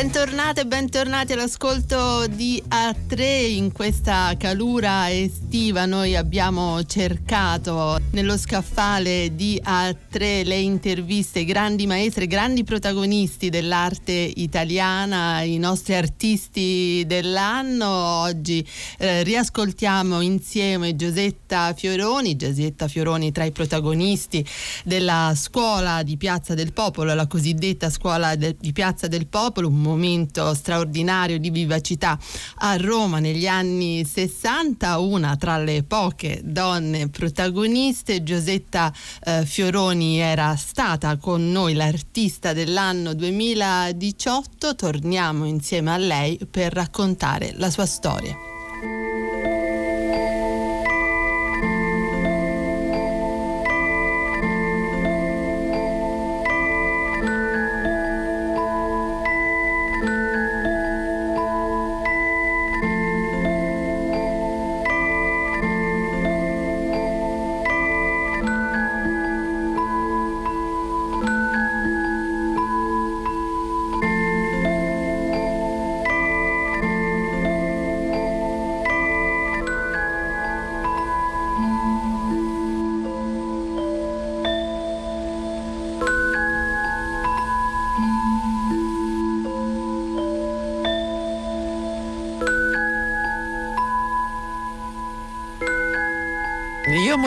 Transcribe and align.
Bentornate 0.00 0.62
e 0.62 0.66
bentornati 0.66 1.34
all'ascolto 1.34 2.26
di 2.26 2.60
A3 2.70 3.50
in 3.50 3.70
questa 3.70 4.34
calura 4.38 5.12
estiva. 5.12 5.84
Noi 5.84 6.16
abbiamo 6.16 6.82
cercato 6.84 8.00
nello 8.12 8.38
scaffale 8.38 9.34
di 9.34 9.60
A3 9.62 10.46
le 10.46 10.56
interviste, 10.56 11.44
grandi 11.44 11.86
maestre, 11.86 12.26
grandi 12.26 12.64
protagonisti 12.64 13.50
dell'arte 13.50 14.12
italiana, 14.12 15.42
i 15.42 15.58
nostri 15.58 15.94
artisti 15.94 17.04
dell'anno. 17.06 17.86
Oggi 17.86 18.66
eh, 18.96 19.22
riascoltiamo 19.22 20.22
insieme 20.22 20.96
Giosetta 20.96 21.74
Fioroni, 21.74 22.36
Giosetta 22.36 22.88
Fioroni 22.88 23.32
tra 23.32 23.44
i 23.44 23.52
protagonisti 23.52 24.42
della 24.82 25.34
scuola 25.36 26.02
di 26.02 26.16
Piazza 26.16 26.54
del 26.54 26.72
Popolo, 26.72 27.12
la 27.12 27.26
cosiddetta 27.26 27.90
scuola 27.90 28.34
de- 28.34 28.56
di 28.58 28.72
Piazza 28.72 29.06
del 29.06 29.26
Popolo, 29.26 29.68
momento 29.90 30.54
straordinario 30.54 31.38
di 31.38 31.50
vivacità 31.50 32.18
a 32.58 32.76
Roma 32.76 33.18
negli 33.18 33.46
anni 33.46 34.04
60, 34.04 34.98
una 34.98 35.36
tra 35.36 35.58
le 35.58 35.82
poche 35.82 36.40
donne 36.44 37.08
protagoniste, 37.08 38.22
Giosetta 38.22 38.92
eh, 39.24 39.44
Fioroni 39.44 40.18
era 40.18 40.54
stata 40.56 41.16
con 41.16 41.50
noi 41.50 41.74
l'artista 41.74 42.52
dell'anno 42.52 43.14
2018, 43.14 44.74
torniamo 44.74 45.44
insieme 45.44 45.92
a 45.92 45.96
lei 45.96 46.38
per 46.50 46.72
raccontare 46.72 47.52
la 47.56 47.70
sua 47.70 47.86
storia. 47.86 48.49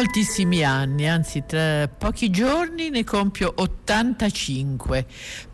Moltissimi 0.03 0.65
anni, 0.65 1.07
anzi 1.07 1.45
tra 1.47 1.87
pochi 1.87 2.29
giorni 2.29 2.89
ne 2.89 3.05
compio 3.05 3.53
85, 3.55 5.05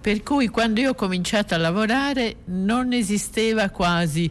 per 0.01 0.23
cui 0.23 0.47
quando 0.47 0.79
io 0.79 0.89
ho 0.89 0.95
cominciato 0.95 1.53
a 1.53 1.57
lavorare 1.57 2.37
non 2.45 2.91
esisteva 2.91 3.69
quasi 3.69 4.29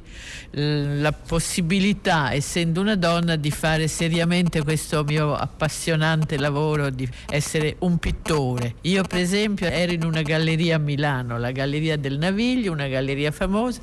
eh, 0.50 0.96
la 0.98 1.12
possibilità, 1.12 2.32
essendo 2.32 2.80
una 2.80 2.96
donna, 2.96 3.36
di 3.36 3.52
fare 3.52 3.86
seriamente 3.86 4.64
questo 4.64 5.04
mio 5.04 5.36
appassionante 5.36 6.36
lavoro 6.36 6.90
di 6.90 7.08
essere 7.28 7.76
un 7.80 7.98
pittore. 7.98 8.74
Io 8.82 9.04
per 9.04 9.20
esempio 9.20 9.68
ero 9.68 9.92
in 9.92 10.02
una 10.02 10.22
galleria 10.22 10.76
a 10.76 10.78
Milano, 10.80 11.38
la 11.38 11.52
Galleria 11.52 11.96
del 11.96 12.18
Naviglio, 12.18 12.72
una 12.72 12.88
galleria 12.88 13.30
famosa, 13.30 13.80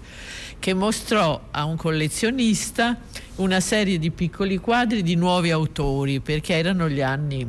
che 0.59 0.73
mostrò 0.73 1.47
a 1.51 1.65
un 1.65 1.75
collezionista 1.75 2.97
una 3.35 3.59
serie 3.59 3.99
di 3.99 4.11
piccoli 4.11 4.57
quadri 4.57 5.03
di 5.03 5.15
nuovi 5.15 5.51
autori, 5.51 6.19
perché 6.19 6.55
erano 6.55 6.89
gli 6.89 7.01
anni 7.01 7.47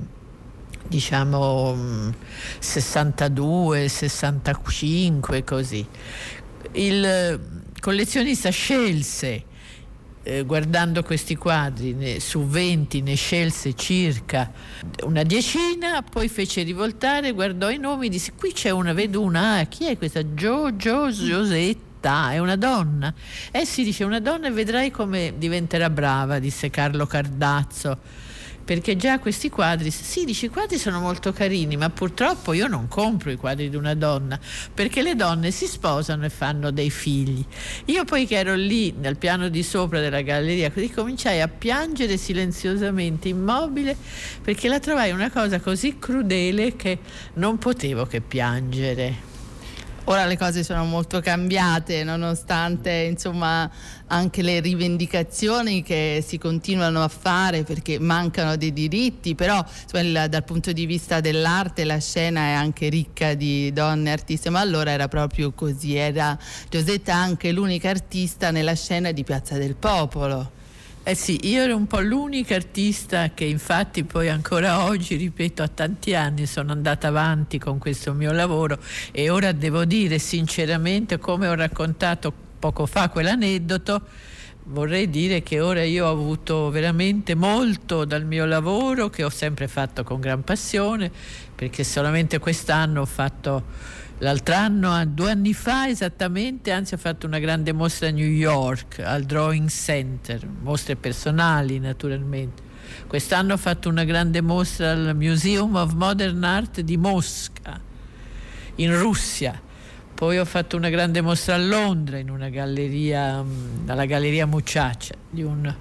diciamo 0.89 2.13
62, 2.59 3.89
65 3.89 5.45
così. 5.45 5.87
Il 6.73 7.41
collezionista 7.81 8.51
scelse 8.51 9.45
eh, 10.27 10.43
guardando 10.43 11.05
questi 11.05 11.37
quadri 11.37 11.95
ne, 11.95 12.19
su 12.19 12.45
20 12.45 13.01
ne 13.01 13.15
scelse 13.15 13.75
circa 13.75 14.51
una 15.05 15.23
decina, 15.23 16.03
poi 16.03 16.29
fece 16.29 16.65
rivoltare, 16.65 17.31
guardò 17.31 17.71
i 17.71 17.79
nomi, 17.79 18.09
disse 18.09 18.33
qui 18.37 18.53
c'è 18.53 18.71
una, 18.71 18.93
vedo 18.93 19.21
una, 19.21 19.59
ah, 19.59 19.65
chi 19.67 19.87
è 19.87 19.97
questa? 19.97 20.35
Gio, 20.35 20.75
Gio, 20.75 21.11
Giosetta 21.13 21.86
città, 22.07 22.33
è 22.33 22.39
una 22.39 22.57
donna. 22.57 23.13
Eh 23.51 23.67
sì, 23.67 23.83
dice 23.83 24.05
una 24.05 24.21
donna 24.21 24.47
e 24.47 24.51
vedrai 24.53 24.91
come 24.91 25.35
diventerà 25.37 25.91
brava, 25.91 26.39
disse 26.39 26.71
Carlo 26.71 27.07
Cardazzo. 27.07 27.99
Perché 28.65 28.97
già 28.97 29.21
questi 29.21 29.49
quadri, 29.49 29.93
sì, 29.93 30.25
dice 30.25 30.47
i 30.47 30.49
quadri 30.49 30.77
sono 30.77 30.99
molto 30.99 31.33
carini, 31.33 31.77
ma 31.77 31.89
purtroppo 31.89 32.53
io 32.53 32.67
non 32.67 32.89
compro 32.89 33.31
i 33.31 33.37
quadri 33.37 33.71
di 33.71 33.77
una 33.77 33.95
donna, 33.95 34.41
perché 34.75 35.03
le 35.03 35.15
donne 35.15 35.53
si 35.53 35.67
sposano 35.67 36.25
e 36.25 36.31
fanno 36.31 36.73
dei 36.73 36.91
figli. 36.91 37.45
Io 37.85 38.05
poi 38.05 38.27
che 38.27 38.37
ero 38.37 38.57
lì 38.57 38.93
nel 38.99 39.19
piano 39.19 39.49
di 39.49 39.63
sopra 39.63 40.01
della 40.01 40.23
galleria, 40.23 40.73
così 40.73 40.91
cominciai 40.91 41.41
a 41.41 41.47
piangere 41.47 42.17
silenziosamente, 42.17 43.29
immobile, 43.29 43.97
perché 44.43 44.67
la 44.67 44.81
trovai 44.81 45.13
una 45.13 45.31
cosa 45.31 45.61
così 45.61 46.01
crudele 46.01 46.75
che 46.75 46.99
non 47.35 47.59
potevo 47.59 48.05
che 48.07 48.21
piangere. 48.21 49.35
Ora 50.09 50.25
le 50.25 50.39
cose 50.39 50.63
sono 50.63 50.85
molto 50.85 51.21
cambiate, 51.21 52.05
nonostante 52.05 52.93
insomma 52.93 53.69
anche 54.07 54.41
le 54.41 54.61
rivendicazioni 54.61 55.83
che 55.83 56.23
si 56.25 56.39
continuano 56.39 57.03
a 57.03 57.09
fare 57.09 57.65
perché 57.65 57.99
mancano 57.99 58.57
dei 58.57 58.73
diritti, 58.73 59.35
però 59.35 59.65
insomma, 59.83 60.29
dal 60.29 60.45
punto 60.45 60.71
di 60.71 60.87
vista 60.87 61.19
dell'arte 61.19 61.83
la 61.83 61.99
scena 61.99 62.43
è 62.43 62.53
anche 62.53 62.89
ricca 62.89 63.35
di 63.35 63.73
donne 63.73 64.13
artiste, 64.13 64.49
ma 64.49 64.61
allora 64.61 64.93
era 64.93 65.09
proprio 65.09 65.51
così, 65.53 65.97
era 65.97 66.39
Giosetta 66.69 67.13
anche 67.13 67.51
l'unica 67.51 67.91
artista 67.91 68.53
nella 68.53 68.75
scena 68.75 69.11
di 69.11 69.25
Piazza 69.25 69.59
del 69.59 69.75
Popolo. 69.75 70.56
Eh 71.09 71.15
sì, 71.15 71.39
io 71.47 71.63
ero 71.63 71.77
un 71.77 71.87
po' 71.87 72.01
l'unica 72.01 72.57
artista 72.57 73.31
che 73.33 73.45
infatti 73.45 74.03
poi 74.03 74.29
ancora 74.29 74.87
oggi, 74.87 75.15
ripeto, 75.15 75.63
a 75.63 75.69
tanti 75.69 76.17
anni 76.17 76.47
sono 76.47 76.73
andata 76.73 77.07
avanti 77.07 77.61
con 77.61 77.79
questo 77.79 78.13
mio 78.13 78.33
lavoro 78.33 78.81
e 79.13 79.31
ora 79.31 79.53
devo 79.53 79.85
dire 79.85 80.19
sinceramente, 80.19 81.19
come 81.19 81.47
ho 81.47 81.55
raccontato 81.55 82.33
poco 82.59 82.87
fa 82.87 83.09
quell'aneddoto, 83.09 84.01
vorrei 84.65 85.09
dire 85.09 85.45
che 85.45 85.61
ora 85.61 85.85
io 85.85 86.07
ho 86.07 86.11
avuto 86.11 86.71
veramente 86.71 87.37
molto 87.37 88.05
dal 88.05 88.25
mio 88.25 88.45
lavoro 88.45 89.09
che 89.09 89.23
ho 89.23 89.31
sempre 89.31 89.69
fatto 89.69 90.03
con 90.03 90.19
gran 90.19 90.43
passione, 90.43 91.09
perché 91.55 91.85
solamente 91.85 92.41
quest'anno 92.41 93.03
ho 93.03 93.07
fatto 93.07 93.63
L'altro 94.21 94.55
anno, 94.55 95.05
due 95.05 95.31
anni 95.31 95.53
fa 95.53 95.89
esattamente, 95.89 96.71
anzi 96.71 96.95
ho 96.95 96.97
fatto 96.97 97.27
una 97.27 97.39
grande 97.39 97.75
mostra 97.75 98.09
a 98.09 98.11
New 98.11 98.27
York, 98.27 98.99
al 99.01 99.25
Drawing 99.25 99.69
Center, 99.69 100.41
mostre 100.63 100.97
personali 100.97 101.79
naturalmente. 101.79 102.63
Quest'anno 103.07 103.53
ho 103.53 103.57
fatto 103.59 103.91
una 103.91 104.05
grande 104.05 104.41
mostra 104.41 104.93
al 104.93 105.15
Museum 105.15 105.75
of 105.75 105.93
Modern 105.93 106.43
Art 106.45 106.81
di 106.81 106.97
Mosca, 106.97 107.79
in 108.77 108.99
Russia. 108.99 109.61
Poi 110.15 110.39
ho 110.39 110.47
fatto 110.47 110.79
una 110.79 110.89
grande 110.89 111.21
mostra 111.21 111.57
a 111.57 111.59
Londra, 111.59 112.19
galleria, 112.23 113.43
mm, 113.43 113.91
alla 113.91 114.07
Galleria 114.07 114.47
Mucciaccia, 114.47 115.15
di 115.29 115.43
un 115.43 115.75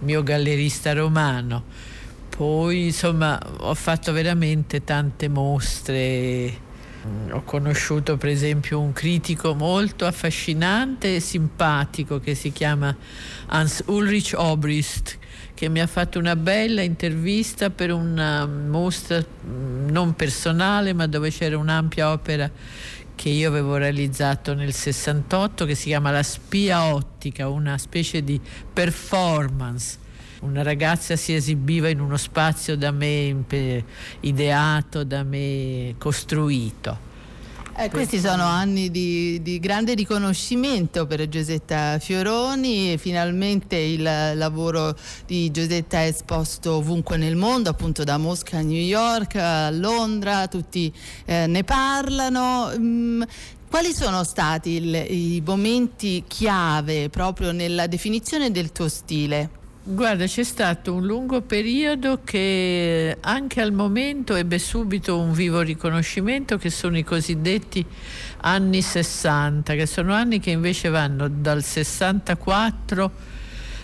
mio 0.00 0.22
gallerista 0.22 0.92
romano. 0.92 1.64
Poi, 2.28 2.84
insomma, 2.84 3.40
ho 3.60 3.74
fatto 3.74 4.12
veramente 4.12 4.84
tante 4.84 5.28
mostre 5.28 6.66
ho 7.30 7.42
conosciuto 7.42 8.16
per 8.16 8.30
esempio 8.30 8.80
un 8.80 8.92
critico 8.92 9.54
molto 9.54 10.06
affascinante 10.06 11.16
e 11.16 11.20
simpatico 11.20 12.18
che 12.18 12.34
si 12.34 12.52
chiama 12.52 12.94
Hans 13.46 13.84
Ulrich 13.86 14.34
Obrist 14.36 15.18
che 15.54 15.68
mi 15.68 15.80
ha 15.80 15.86
fatto 15.86 16.18
una 16.18 16.36
bella 16.36 16.82
intervista 16.82 17.70
per 17.70 17.92
una 17.92 18.46
mostra 18.46 19.18
mm, 19.20 19.88
non 19.88 20.14
personale 20.14 20.92
ma 20.92 21.06
dove 21.06 21.30
c'era 21.30 21.56
un'ampia 21.56 22.10
opera 22.10 22.50
che 23.14 23.28
io 23.30 23.48
avevo 23.48 23.76
realizzato 23.76 24.54
nel 24.54 24.72
68 24.72 25.64
che 25.66 25.74
si 25.74 25.86
chiama 25.86 26.12
La 26.12 26.22
spia 26.22 26.84
ottica, 26.84 27.48
una 27.48 27.76
specie 27.76 28.22
di 28.22 28.40
performance 28.72 30.06
una 30.40 30.62
ragazza 30.62 31.16
si 31.16 31.34
esibiva 31.34 31.88
in 31.88 32.00
uno 32.00 32.16
spazio 32.16 32.76
da 32.76 32.90
me 32.90 33.44
ideato, 34.20 35.04
da 35.04 35.22
me 35.22 35.94
costruito. 35.98 37.06
Eh, 37.80 37.90
questi 37.90 38.18
sono 38.18 38.42
anni 38.42 38.90
di, 38.90 39.40
di, 39.40 39.60
grande 39.60 39.94
riconoscimento 39.94 41.06
per 41.06 41.28
Giosetta 41.28 42.00
Fioroni 42.00 42.94
e 42.94 42.98
finalmente 42.98 43.76
il 43.76 44.02
lavoro 44.02 44.96
di 45.26 45.48
Giosetta 45.52 45.98
è 46.00 46.08
esposto 46.08 46.72
ovunque 46.72 47.16
nel 47.16 47.36
mondo, 47.36 47.70
appunto 47.70 48.02
da 48.02 48.18
Mosca 48.18 48.58
a 48.58 48.62
New 48.62 48.80
York, 48.80 49.36
a 49.36 49.70
Londra, 49.70 50.48
tutti 50.48 50.92
eh, 51.24 51.46
ne 51.46 51.62
parlano. 51.62 52.72
Mm, 52.76 53.22
quali 53.70 53.92
sono 53.94 54.24
stati 54.24 54.70
il, 54.70 54.94
i 55.10 55.42
momenti 55.46 56.24
chiave 56.26 57.08
proprio 57.10 57.52
nella 57.52 57.86
definizione 57.86 58.50
del 58.50 58.72
tuo 58.72 58.88
stile? 58.88 59.57
Guarda, 59.90 60.26
c'è 60.26 60.44
stato 60.44 60.92
un 60.92 61.06
lungo 61.06 61.40
periodo 61.40 62.20
che 62.22 63.16
anche 63.18 63.62
al 63.62 63.72
momento 63.72 64.34
ebbe 64.34 64.58
subito 64.58 65.18
un 65.18 65.32
vivo 65.32 65.62
riconoscimento 65.62 66.58
che 66.58 66.68
sono 66.68 66.98
i 66.98 67.02
cosiddetti 67.02 67.82
anni 68.42 68.82
60, 68.82 69.72
che 69.72 69.86
sono 69.86 70.12
anni 70.12 70.40
che 70.40 70.50
invece 70.50 70.90
vanno 70.90 71.26
dal 71.28 71.62
64 71.62 73.12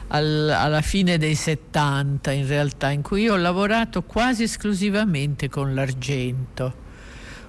al, 0.08 0.50
alla 0.54 0.82
fine 0.82 1.16
dei 1.16 1.34
70 1.34 2.32
in 2.32 2.46
realtà, 2.46 2.90
in 2.90 3.00
cui 3.00 3.22
io 3.22 3.32
ho 3.32 3.38
lavorato 3.38 4.02
quasi 4.02 4.42
esclusivamente 4.42 5.48
con 5.48 5.72
l'argento. 5.72 6.82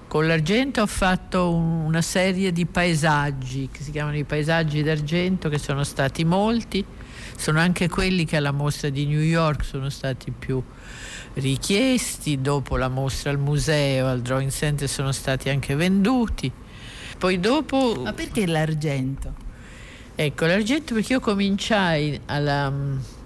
Con 0.08 0.26
l'argento 0.26 0.80
ho 0.80 0.86
fatto 0.86 1.52
un, 1.52 1.84
una 1.84 2.00
serie 2.00 2.52
di 2.52 2.64
paesaggi 2.64 3.68
che 3.70 3.82
si 3.82 3.90
chiamano 3.90 4.16
i 4.16 4.24
paesaggi 4.24 4.82
d'argento, 4.82 5.50
che 5.50 5.58
sono 5.58 5.84
stati 5.84 6.24
molti 6.24 6.82
sono 7.36 7.60
anche 7.60 7.88
quelli 7.88 8.24
che 8.24 8.36
alla 8.36 8.52
mostra 8.52 8.88
di 8.88 9.06
New 9.06 9.20
York 9.20 9.64
sono 9.64 9.90
stati 9.90 10.30
più 10.30 10.62
richiesti, 11.34 12.40
dopo 12.40 12.76
la 12.76 12.88
mostra 12.88 13.30
al 13.30 13.38
museo, 13.38 14.06
al 14.08 14.22
Drawing 14.22 14.50
Center 14.50 14.88
sono 14.88 15.12
stati 15.12 15.48
anche 15.48 15.74
venduti. 15.74 16.50
Poi 17.18 17.38
dopo... 17.40 18.00
Ma 18.02 18.12
perché 18.12 18.46
l'argento? 18.46 19.44
Ecco, 20.18 20.46
l'argento 20.46 20.94
perché 20.94 21.12
io 21.12 21.20
cominciai 21.20 22.18
alla, 22.24 22.72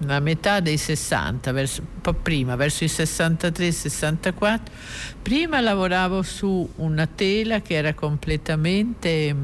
alla 0.02 0.18
metà 0.18 0.58
dei 0.58 0.76
60, 0.76 1.52
verso, 1.52 1.82
un 1.82 2.00
po' 2.00 2.14
prima, 2.14 2.56
verso 2.56 2.82
i 2.82 2.88
63-64. 2.88 4.58
Prima 5.22 5.60
lavoravo 5.60 6.22
su 6.22 6.68
una 6.76 7.06
tela 7.06 7.60
che 7.60 7.74
era 7.74 7.94
completamente 7.94 9.36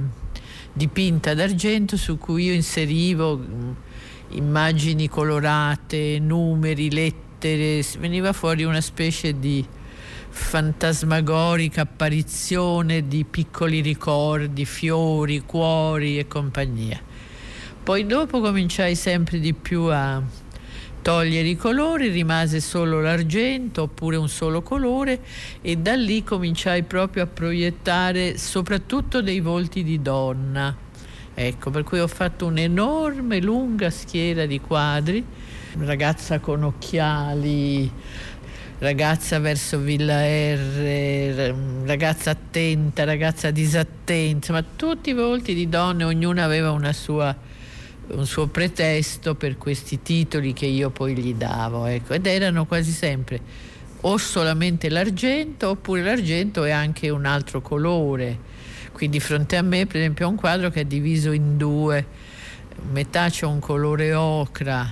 dipinta 0.72 1.34
d'argento 1.34 1.96
su 1.96 2.18
cui 2.18 2.46
io 2.46 2.52
inserivo 2.52 3.40
immagini 4.30 5.08
colorate, 5.08 6.18
numeri, 6.18 6.90
lettere, 6.90 7.84
veniva 7.98 8.32
fuori 8.32 8.64
una 8.64 8.80
specie 8.80 9.38
di 9.38 9.64
fantasmagorica 10.28 11.82
apparizione 11.82 13.06
di 13.06 13.24
piccoli 13.24 13.80
ricordi, 13.80 14.64
fiori, 14.64 15.40
cuori 15.40 16.18
e 16.18 16.26
compagnia. 16.26 17.00
Poi 17.82 18.04
dopo 18.04 18.40
cominciai 18.40 18.96
sempre 18.96 19.38
di 19.38 19.54
più 19.54 19.82
a 19.82 20.20
togliere 21.00 21.46
i 21.46 21.56
colori, 21.56 22.08
rimase 22.08 22.60
solo 22.60 23.00
l'argento 23.00 23.82
oppure 23.82 24.16
un 24.16 24.28
solo 24.28 24.60
colore 24.60 25.20
e 25.62 25.76
da 25.76 25.94
lì 25.94 26.24
cominciai 26.24 26.82
proprio 26.82 27.22
a 27.22 27.26
proiettare 27.26 28.36
soprattutto 28.38 29.22
dei 29.22 29.38
volti 29.40 29.84
di 29.84 30.02
donna 30.02 30.85
Ecco, 31.38 31.68
per 31.68 31.84
cui 31.84 32.00
ho 32.00 32.06
fatto 32.06 32.46
un'enorme, 32.46 33.42
lunga 33.42 33.90
schiera 33.90 34.46
di 34.46 34.58
quadri, 34.58 35.22
ragazza 35.80 36.38
con 36.38 36.62
occhiali, 36.62 37.92
ragazza 38.78 39.38
verso 39.38 39.78
Villa 39.78 40.22
R, 40.22 41.54
ragazza 41.84 42.30
attenta, 42.30 43.04
ragazza 43.04 43.50
disattenta, 43.50 44.54
ma 44.54 44.64
tutti 44.64 45.10
i 45.10 45.12
volti 45.12 45.52
di 45.52 45.68
donne, 45.68 46.04
ognuna 46.04 46.44
aveva 46.44 46.70
sua, 46.94 47.36
un 48.06 48.24
suo 48.24 48.46
pretesto 48.46 49.34
per 49.34 49.58
questi 49.58 50.00
titoli 50.00 50.54
che 50.54 50.64
io 50.64 50.88
poi 50.88 51.14
gli 51.14 51.34
davo, 51.34 51.84
ecco, 51.84 52.14
ed 52.14 52.24
erano 52.24 52.64
quasi 52.64 52.92
sempre 52.92 53.40
o 54.00 54.16
solamente 54.16 54.88
l'argento 54.88 55.68
oppure 55.68 56.02
l'argento 56.02 56.64
e 56.64 56.70
anche 56.70 57.10
un 57.10 57.26
altro 57.26 57.60
colore 57.60 58.54
Qui 58.96 59.10
di 59.10 59.20
fronte 59.20 59.56
a 59.56 59.62
me, 59.62 59.84
per 59.84 59.96
esempio, 59.96 60.26
ho 60.26 60.30
un 60.30 60.36
quadro 60.36 60.70
che 60.70 60.80
è 60.80 60.84
diviso 60.86 61.32
in 61.32 61.58
due. 61.58 62.06
Metà 62.92 63.28
c'è 63.28 63.44
un 63.44 63.58
colore 63.58 64.14
ocra 64.14 64.90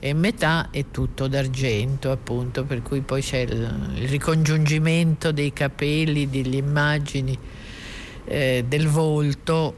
e 0.00 0.12
metà 0.12 0.70
è 0.72 0.86
tutto 0.90 1.28
d'argento, 1.28 2.10
appunto, 2.10 2.64
per 2.64 2.82
cui 2.82 3.02
poi 3.02 3.22
c'è 3.22 3.38
il, 3.38 3.92
il 3.94 4.08
ricongiungimento 4.08 5.30
dei 5.30 5.52
capelli, 5.52 6.28
delle 6.28 6.56
immagini, 6.56 7.38
eh, 8.24 8.64
del 8.66 8.88
volto 8.88 9.76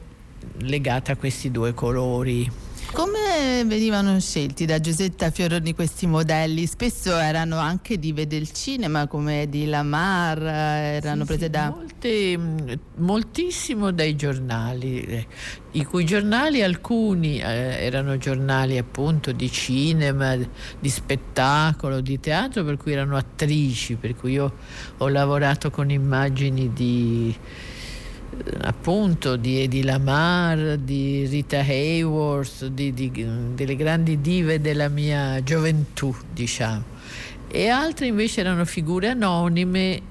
legata 0.61 1.11
a 1.11 1.15
questi 1.15 1.51
due 1.51 1.75
colori. 1.75 2.49
Come 2.93 3.63
venivano 3.65 4.19
scelti 4.19 4.65
da 4.65 4.79
Giusetta 4.79 5.29
Fioroni 5.29 5.75
questi 5.75 6.07
modelli? 6.07 6.65
Spesso 6.65 7.15
erano 7.15 7.57
anche 7.57 7.99
dive 7.99 8.25
del 8.25 8.51
cinema 8.51 9.07
come 9.07 9.47
di 9.49 9.67
Lamar, 9.67 10.41
erano 10.41 11.21
sì, 11.21 11.27
prese 11.27 11.45
sì, 11.45 11.49
da... 11.51 11.69
Molte, 11.69 12.37
mm, 12.37 12.71
moltissimo 12.95 13.91
dai 13.91 14.15
giornali, 14.15 15.01
eh, 15.01 15.27
i 15.73 15.83
cui 15.83 16.05
giornali 16.05 16.63
alcuni 16.63 17.39
eh, 17.39 17.43
erano 17.43 18.17
giornali 18.17 18.77
appunto 18.77 19.31
di 19.31 19.51
cinema, 19.51 20.35
di 20.35 20.89
spettacolo, 20.89 22.01
di 22.01 22.19
teatro, 22.19 22.63
per 22.63 22.77
cui 22.77 22.93
erano 22.93 23.15
attrici, 23.15 23.95
per 23.95 24.15
cui 24.15 24.31
io 24.31 24.53
ho 24.97 25.07
lavorato 25.07 25.69
con 25.69 25.91
immagini 25.91 26.73
di 26.73 27.35
appunto 28.61 29.35
di 29.35 29.61
Eddie 29.61 29.83
Lamar, 29.83 30.77
di 30.77 31.25
Rita 31.25 31.59
Hayworth, 31.59 32.67
di, 32.67 32.93
di, 32.93 33.11
delle 33.55 33.75
grandi 33.75 34.21
dive 34.21 34.59
della 34.61 34.89
mia 34.89 35.41
gioventù, 35.43 36.15
diciamo. 36.31 36.95
E 37.49 37.69
altre 37.69 38.07
invece 38.07 38.41
erano 38.41 38.65
figure 38.65 39.09
anonime 39.09 39.95
eh, 39.95 40.01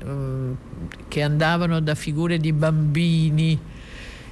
che 1.08 1.22
andavano 1.22 1.80
da 1.80 1.94
figure 1.94 2.38
di 2.38 2.52
bambini 2.52 3.58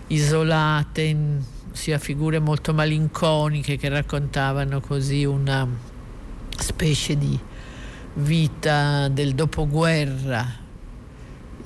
isolate, 0.06 1.02
in, 1.02 1.42
sia 1.72 1.98
figure 1.98 2.38
molto 2.38 2.72
malinconiche 2.72 3.76
che 3.76 3.88
raccontavano 3.88 4.80
così 4.80 5.24
una 5.24 5.66
specie 6.56 7.18
di 7.18 7.38
vita 8.14 9.08
del 9.08 9.34
dopoguerra 9.34 10.62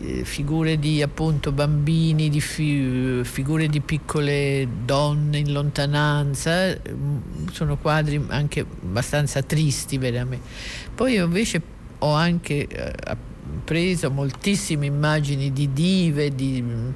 eh, 0.01 0.25
figure 0.25 0.79
di 0.79 1.03
appunto 1.03 1.51
bambini, 1.51 2.29
di 2.29 2.41
fi- 2.41 3.21
figure 3.25 3.67
di 3.69 3.81
piccole 3.81 4.69
donne 4.85 5.39
in 5.39 5.53
lontananza, 5.53 6.69
mm, 6.69 7.49
sono 7.51 7.77
quadri 7.77 8.23
anche 8.29 8.61
abbastanza 8.61 9.43
tristi 9.43 9.99
veramente. 9.99 10.47
Poi 10.95 11.17
invece 11.17 11.61
ho 11.99 12.13
anche 12.13 12.67
eh, 12.69 13.17
preso 13.65 14.11
moltissime 14.11 14.87
immagini 14.87 15.53
di 15.53 15.73
dive, 15.73 16.35
di 16.35 16.63
mm, 16.63 16.91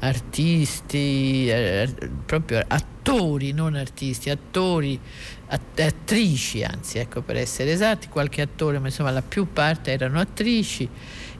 artisti, 0.00 1.48
eh, 1.48 1.88
proprio 2.26 2.62
attori, 2.66 3.52
non 3.52 3.76
artisti, 3.76 4.28
attori, 4.28 5.00
att- 5.46 5.80
attrici 5.80 6.62
anzi, 6.64 6.98
ecco 6.98 7.22
per 7.22 7.36
essere 7.36 7.72
esatti, 7.72 8.08
qualche 8.08 8.42
attore, 8.42 8.78
ma 8.78 8.88
insomma 8.88 9.10
la 9.10 9.22
più 9.22 9.46
parte 9.52 9.92
erano 9.92 10.20
attrici 10.20 10.88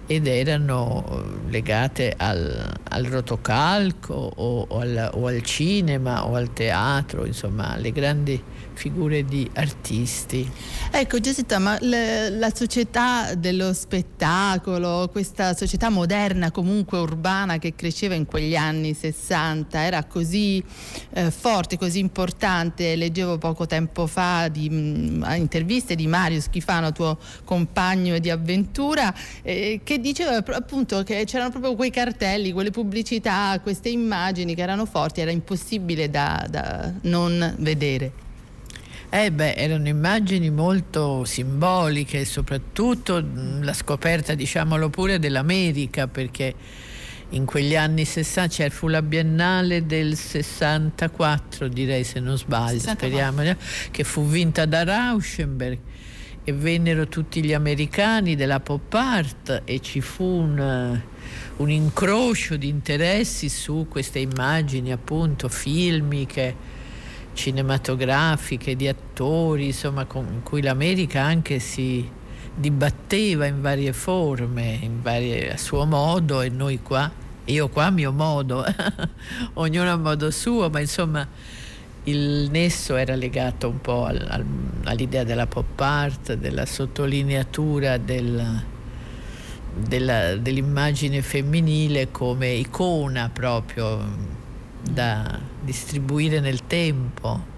ed 0.06 0.26
erano 0.26 1.40
legate 1.48 2.14
al, 2.16 2.72
al 2.88 3.04
rotocalco 3.04 4.14
o, 4.14 4.66
o, 4.68 4.78
al, 4.78 5.10
o, 5.14 5.26
al, 5.26 5.42
cinema 5.42 6.26
o 6.26 6.34
al 6.34 6.52
teatro, 6.52 7.24
insomma 7.24 7.72
alle 7.72 7.92
grandi 7.92 8.42
figure 8.74 9.24
di 9.24 9.48
artisti. 9.54 10.50
Ecco 10.90 11.20
Giuseppe, 11.20 11.58
ma 11.58 11.78
le, 11.80 12.30
la 12.30 12.50
società 12.54 13.34
dello 13.34 13.72
spettacolo, 13.72 15.08
questa 15.12 15.54
società 15.54 15.88
moderna 15.88 16.50
comunque 16.50 16.98
urbana 16.98 17.58
che 17.58 17.74
cresceva 17.74 18.14
in 18.14 18.26
quegli 18.26 18.56
anni 18.56 18.94
60 18.94 19.82
era 19.82 20.04
così 20.04 20.62
eh, 21.10 21.30
forte, 21.30 21.78
così 21.78 21.98
importante. 21.98 22.96
Leggevo 22.96 23.38
poco 23.38 23.66
tempo 23.66 24.06
fa 24.06 24.48
di, 24.48 24.68
mh, 24.68 24.74
mm, 24.74 25.24
interviste 25.36 25.94
di 25.94 26.06
Mario 26.06 26.40
Schifano, 26.40 26.92
tuo 26.92 27.18
compagno 27.44 28.18
di 28.18 28.30
avventura, 28.30 29.14
eh, 29.42 29.80
che 29.84 29.91
diceva 30.00 30.36
appunto 30.36 31.02
che 31.02 31.24
c'erano 31.24 31.50
proprio 31.50 31.74
quei 31.74 31.90
cartelli, 31.90 32.52
quelle 32.52 32.70
pubblicità, 32.70 33.58
queste 33.62 33.88
immagini 33.88 34.54
che 34.54 34.62
erano 34.62 34.86
forti, 34.86 35.20
era 35.20 35.30
impossibile 35.30 36.10
da, 36.10 36.46
da 36.48 36.92
non 37.02 37.54
vedere. 37.58 38.12
Eh 39.10 39.30
beh, 39.30 39.54
erano 39.54 39.88
immagini 39.88 40.50
molto 40.50 41.24
simboliche, 41.24 42.24
soprattutto 42.24 43.22
la 43.60 43.74
scoperta, 43.74 44.34
diciamolo 44.34 44.88
pure, 44.88 45.18
dell'America, 45.18 46.08
perché 46.08 46.54
in 47.32 47.44
quegli 47.44 47.76
anni 47.76 48.04
60 48.04 48.48
cioè 48.48 48.70
fu 48.70 48.88
la 48.88 49.02
biennale 49.02 49.86
del 49.86 50.16
64 50.16 51.68
direi 51.68 52.04
se 52.04 52.20
non 52.20 52.36
sbaglio 52.36 52.78
64. 52.78 53.06
speriamo 53.06 53.56
che 53.90 54.04
fu 54.04 54.26
vinta 54.26 54.66
da 54.66 54.84
Rauschenberg 54.84 55.78
e 56.44 56.52
vennero 56.52 57.06
tutti 57.06 57.42
gli 57.42 57.52
americani 57.52 58.34
della 58.34 58.58
pop 58.58 58.92
art 58.94 59.62
e 59.64 59.80
ci 59.80 60.00
fu 60.00 60.24
un, 60.24 61.00
un 61.56 61.70
incrocio 61.70 62.56
di 62.56 62.68
interessi 62.68 63.48
su 63.48 63.86
queste 63.88 64.18
immagini 64.18 64.90
appunto 64.90 65.48
filmiche 65.48 66.80
cinematografiche 67.34 68.74
di 68.74 68.88
attori 68.88 69.66
insomma 69.66 70.04
con 70.04 70.40
cui 70.42 70.62
l'America 70.62 71.22
anche 71.22 71.60
si 71.60 72.08
dibatteva 72.54 73.46
in 73.46 73.62
varie 73.62 73.92
forme 73.92 74.78
in 74.82 75.00
varie, 75.00 75.52
a 75.52 75.56
suo 75.56 75.86
modo 75.86 76.42
e 76.42 76.48
noi 76.48 76.80
qua 76.82 77.10
io 77.44 77.68
qua 77.68 77.86
a 77.86 77.90
mio 77.90 78.12
modo 78.12 78.64
ognuno 79.54 79.90
a 79.90 79.96
modo 79.96 80.30
suo 80.30 80.68
ma 80.68 80.80
insomma 80.80 81.26
il 82.04 82.48
nesso 82.50 82.96
era 82.96 83.14
legato 83.14 83.68
un 83.68 83.80
po' 83.80 84.04
al, 84.04 84.26
al, 84.28 84.44
all'idea 84.84 85.24
della 85.24 85.46
pop 85.46 85.78
art, 85.80 86.34
della 86.34 86.66
sottolineatura 86.66 87.98
del, 87.98 88.62
della, 89.74 90.36
dell'immagine 90.36 91.22
femminile 91.22 92.10
come 92.10 92.50
icona 92.50 93.30
proprio 93.32 94.00
da 94.82 95.38
distribuire 95.60 96.40
nel 96.40 96.66
tempo. 96.66 97.50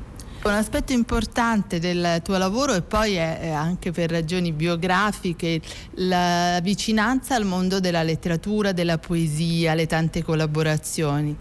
Un 0.44 0.52
aspetto 0.52 0.92
importante 0.92 1.80
del 1.80 2.20
tuo 2.22 2.36
lavoro 2.36 2.74
e 2.74 2.82
poi 2.82 3.14
è 3.14 3.48
anche 3.48 3.92
per 3.92 4.10
ragioni 4.10 4.52
biografiche 4.52 5.58
la 5.92 6.60
vicinanza 6.62 7.34
al 7.34 7.46
mondo 7.46 7.80
della 7.80 8.02
letteratura, 8.02 8.72
della 8.72 8.98
poesia, 8.98 9.72
le 9.72 9.86
tante 9.86 10.22
collaborazioni. 10.22 11.34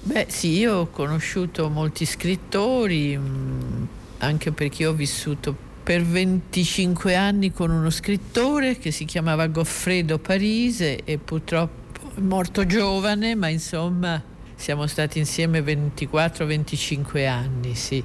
Beh 0.00 0.26
sì, 0.28 0.58
io 0.58 0.76
ho 0.76 0.86
conosciuto 0.86 1.68
molti 1.68 2.06
scrittori, 2.06 3.16
mm, 3.18 3.84
anche 4.18 4.52
perché 4.52 4.86
ho 4.86 4.92
vissuto 4.92 5.54
per 5.82 6.02
25 6.02 7.14
anni 7.14 7.52
con 7.52 7.70
uno 7.70 7.90
scrittore 7.90 8.78
che 8.78 8.90
si 8.90 9.04
chiamava 9.04 9.46
Goffredo 9.48 10.18
Parise 10.18 11.02
e 11.04 11.18
purtroppo 11.18 12.12
è 12.14 12.20
morto 12.20 12.64
giovane, 12.64 13.34
ma 13.34 13.48
insomma 13.48 14.22
siamo 14.54 14.86
stati 14.86 15.18
insieme 15.18 15.60
24-25 15.60 17.26
anni, 17.26 17.74
sì. 17.74 18.02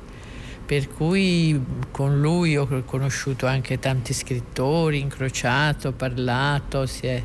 Per 0.65 0.89
cui 0.89 1.61
con 1.91 2.19
lui 2.19 2.57
ho 2.57 2.83
conosciuto 2.85 3.45
anche 3.45 3.79
tanti 3.79 4.13
scrittori, 4.13 4.99
incrociato, 4.99 5.91
parlato, 5.91 6.85
si 6.85 7.05
è 7.05 7.21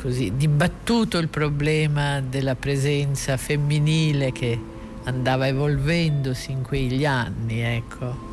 così 0.00 0.32
dibattuto 0.36 1.18
il 1.18 1.28
problema 1.28 2.20
della 2.20 2.54
presenza 2.54 3.36
femminile 3.36 4.32
che 4.32 4.58
andava 5.04 5.46
evolvendosi 5.46 6.52
in 6.52 6.62
quegli 6.62 7.04
anni, 7.04 7.60
ecco. 7.60 8.26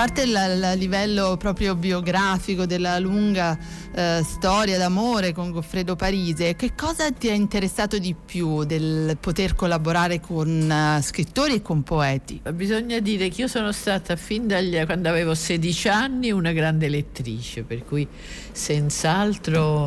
Parte 0.00 0.22
il 0.22 0.72
livello 0.76 1.36
proprio 1.36 1.74
biografico 1.74 2.64
della 2.64 2.98
lunga 2.98 3.58
eh, 3.94 4.22
storia 4.24 4.78
d'amore 4.78 5.34
con 5.34 5.50
Goffredo 5.50 5.94
Parise, 5.94 6.56
che 6.56 6.72
cosa 6.74 7.12
ti 7.12 7.28
è 7.28 7.34
interessato 7.34 7.98
di 7.98 8.14
più 8.14 8.64
del 8.64 9.18
poter 9.20 9.54
collaborare 9.54 10.18
con 10.18 10.48
uh, 10.48 11.02
scrittori 11.02 11.56
e 11.56 11.60
con 11.60 11.82
poeti? 11.82 12.40
Bisogna 12.54 12.98
dire 13.00 13.28
che 13.28 13.42
io 13.42 13.46
sono 13.46 13.72
stata 13.72 14.16
fin 14.16 14.46
dagli, 14.46 14.82
quando 14.86 15.10
avevo 15.10 15.34
16 15.34 15.88
anni 15.88 16.30
una 16.30 16.52
grande 16.52 16.88
lettrice, 16.88 17.64
per 17.64 17.84
cui 17.84 18.08
senz'altro 18.52 19.86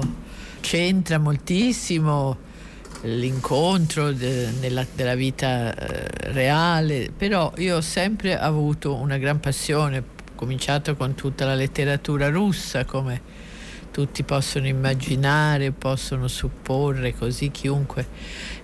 c'entra 0.61 1.17
moltissimo 1.17 2.37
l'incontro 3.03 4.11
de, 4.11 4.51
nella, 4.59 4.85
della 4.93 5.15
vita 5.15 5.75
eh, 5.75 6.07
reale, 6.31 7.11
però 7.15 7.51
io 7.57 7.77
ho 7.77 7.81
sempre 7.81 8.37
avuto 8.37 8.95
una 8.95 9.17
gran 9.17 9.39
passione, 9.39 10.03
cominciato 10.35 10.95
con 10.95 11.13
tutta 11.15 11.45
la 11.45 11.55
letteratura 11.55 12.29
russa, 12.29 12.85
come 12.85 13.41
tutti 13.91 14.23
possono 14.23 14.67
immaginare, 14.67 15.71
possono 15.71 16.27
supporre, 16.27 17.13
così 17.13 17.51
chiunque 17.51 18.07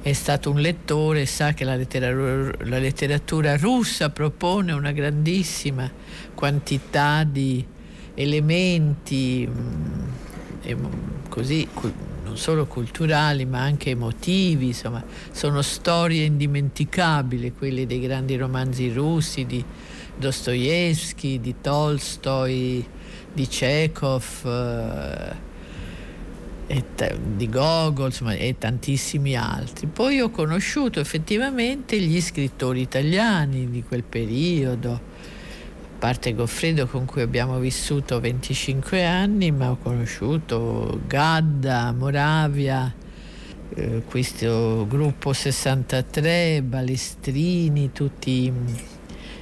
è 0.01 0.13
stato 0.13 0.49
un 0.49 0.59
lettore 0.59 1.25
sa 1.27 1.53
che 1.53 1.63
la 1.63 1.75
letteratura, 1.75 2.51
la 2.65 2.79
letteratura 2.79 3.55
russa 3.55 4.09
propone 4.09 4.71
una 4.71 4.91
grandissima 4.91 5.89
quantità 6.33 7.23
di 7.23 7.63
elementi 8.15 9.47
mh, 9.47 10.07
così 11.29 11.67
non 11.73 12.08
solo 12.39 12.65
culturali 12.65 13.45
ma 13.45 13.59
anche 13.59 13.91
emotivi, 13.91 14.67
insomma, 14.67 15.03
sono 15.31 15.61
storie 15.61 16.23
indimenticabili, 16.23 17.53
quelle 17.53 17.85
dei 17.85 17.99
grandi 17.99 18.35
romanzi 18.37 18.91
russi 18.91 19.45
di 19.45 19.63
Dostoevsky, 20.17 21.39
di 21.39 21.55
Tolstoi, 21.61 22.85
di 23.31 23.47
Chekhov, 23.47 24.45
eh, 26.67 26.83
t- 26.95 27.17
di 27.35 27.49
Gogol 27.49 28.07
insomma, 28.07 28.33
e 28.33 28.55
tantissimi 28.57 29.35
altri. 29.35 29.87
Poi 29.87 30.19
ho 30.21 30.29
conosciuto 30.29 30.99
effettivamente 30.99 31.99
gli 31.99 32.19
scrittori 32.21 32.81
italiani 32.81 33.69
di 33.69 33.83
quel 33.83 34.03
periodo, 34.03 35.08
parte 35.99 36.33
Goffredo 36.33 36.87
con 36.87 37.03
cui 37.03 37.21
abbiamo 37.21 37.59
vissuto 37.59 38.21
25 38.21 39.05
anni, 39.05 39.51
ma 39.51 39.69
ho 39.69 39.77
conosciuto 39.77 41.01
Gadda, 41.05 41.91
Moravia, 41.91 42.91
eh, 43.75 44.01
questo 44.05 44.85
gruppo 44.87 45.33
63, 45.33 46.61
Balestrini, 46.63 47.91
tutti 47.91 48.51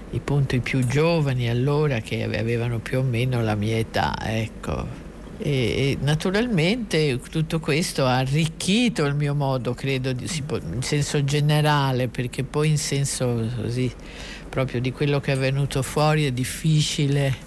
i 0.09 0.19
punti 0.19 0.59
più 0.59 0.85
giovani 0.87 1.47
allora 1.47 1.99
che 1.99 2.23
avevano 2.23 2.79
più 2.79 2.99
o 2.99 3.03
meno 3.03 3.43
la 3.43 3.55
mia 3.55 3.77
età, 3.77 4.15
ecco. 4.23 5.05
E, 5.39 5.51
e 5.51 5.97
naturalmente 6.01 7.19
tutto 7.29 7.59
questo 7.59 8.07
ha 8.07 8.17
arricchito 8.17 9.05
il 9.05 9.13
mio 9.13 9.35
modo, 9.35 9.75
credo, 9.75 10.09
in 10.09 10.81
senso 10.81 11.23
generale, 11.23 12.07
perché 12.07 12.43
poi 12.43 12.69
in 12.69 12.77
senso 12.79 13.47
così 13.61 13.93
proprio 14.49 14.81
di 14.81 14.91
quello 14.91 15.19
che 15.19 15.33
è 15.33 15.37
venuto 15.37 15.81
fuori 15.81 16.25
è 16.25 16.31
difficile 16.31 17.45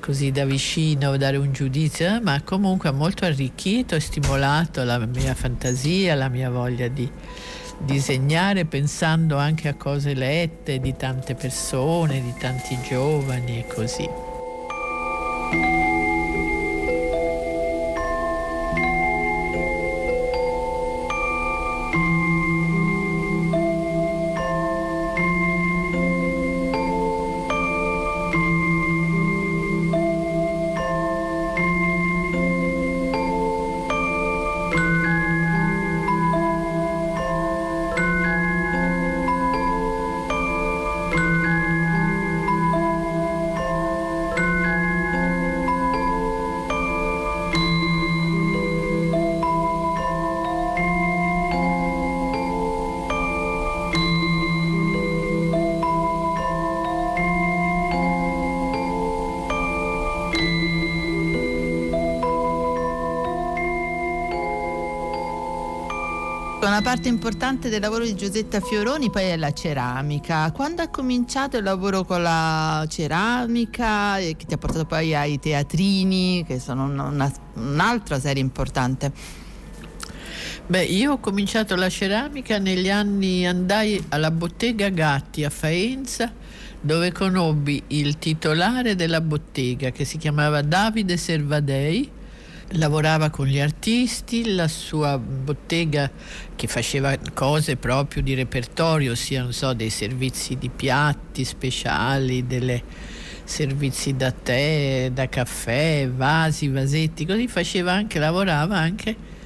così 0.00 0.30
da 0.30 0.44
vicino 0.44 1.16
dare 1.16 1.36
un 1.36 1.52
giudizio, 1.52 2.16
eh, 2.16 2.20
ma 2.20 2.40
comunque 2.42 2.88
ha 2.88 2.92
molto 2.92 3.24
arricchito 3.24 3.94
e 3.94 4.00
stimolato 4.00 4.82
la 4.84 4.98
mia 4.98 5.34
fantasia, 5.34 6.14
la 6.14 6.28
mia 6.28 6.50
voglia 6.50 6.88
di 6.88 7.10
disegnare 7.78 8.64
pensando 8.64 9.36
anche 9.36 9.68
a 9.68 9.74
cose 9.74 10.14
lette 10.14 10.80
di 10.80 10.96
tante 10.96 11.34
persone, 11.34 12.22
di 12.22 12.34
tanti 12.38 12.78
giovani 12.88 13.58
e 13.58 13.66
così. 13.66 14.27
Parte 66.98 67.14
importante 67.14 67.68
del 67.68 67.80
lavoro 67.80 68.02
di 68.02 68.16
Giusetta 68.16 68.58
Fioroni 68.60 69.08
poi 69.08 69.22
è 69.22 69.36
la 69.36 69.52
ceramica. 69.52 70.50
Quando 70.50 70.82
ha 70.82 70.88
cominciato 70.88 71.56
il 71.56 71.62
lavoro 71.62 72.04
con 72.04 72.20
la 72.22 72.84
ceramica 72.88 74.18
e 74.18 74.34
che 74.36 74.46
ti 74.46 74.54
ha 74.54 74.58
portato 74.58 74.84
poi 74.84 75.14
ai 75.14 75.38
teatrini, 75.38 76.44
che 76.44 76.58
sono 76.58 76.86
una, 76.86 77.32
un'altra 77.54 78.18
serie 78.18 78.42
importante? 78.42 79.12
Beh, 80.66 80.82
io 80.82 81.12
ho 81.12 81.18
cominciato 81.18 81.76
la 81.76 81.88
ceramica 81.88 82.58
negli 82.58 82.90
anni, 82.90 83.46
andai 83.46 84.04
alla 84.08 84.32
bottega 84.32 84.88
Gatti 84.88 85.44
a 85.44 85.50
Faenza 85.50 86.32
dove 86.80 87.12
conobbi 87.12 87.80
il 87.88 88.18
titolare 88.18 88.96
della 88.96 89.20
bottega 89.20 89.90
che 89.90 90.04
si 90.04 90.18
chiamava 90.18 90.62
Davide 90.62 91.16
Servadei 91.16 92.10
lavorava 92.72 93.30
con 93.30 93.46
gli 93.46 93.58
artisti, 93.58 94.54
la 94.54 94.68
sua 94.68 95.18
bottega 95.18 96.10
che 96.54 96.66
faceva 96.66 97.16
cose 97.32 97.76
proprio 97.76 98.22
di 98.22 98.34
repertorio, 98.34 99.12
ossia 99.12 99.50
so, 99.52 99.72
dei 99.72 99.90
servizi 99.90 100.56
di 100.58 100.68
piatti 100.68 101.44
speciali, 101.44 102.46
dei 102.46 102.82
servizi 103.44 104.14
da 104.14 104.30
tè, 104.30 105.10
da 105.12 105.28
caffè, 105.28 106.08
vasi, 106.10 106.68
vasetti, 106.68 107.24
così 107.24 107.48
faceva 107.48 107.92
anche, 107.92 108.18
lavorava 108.18 108.76
anche 108.76 109.36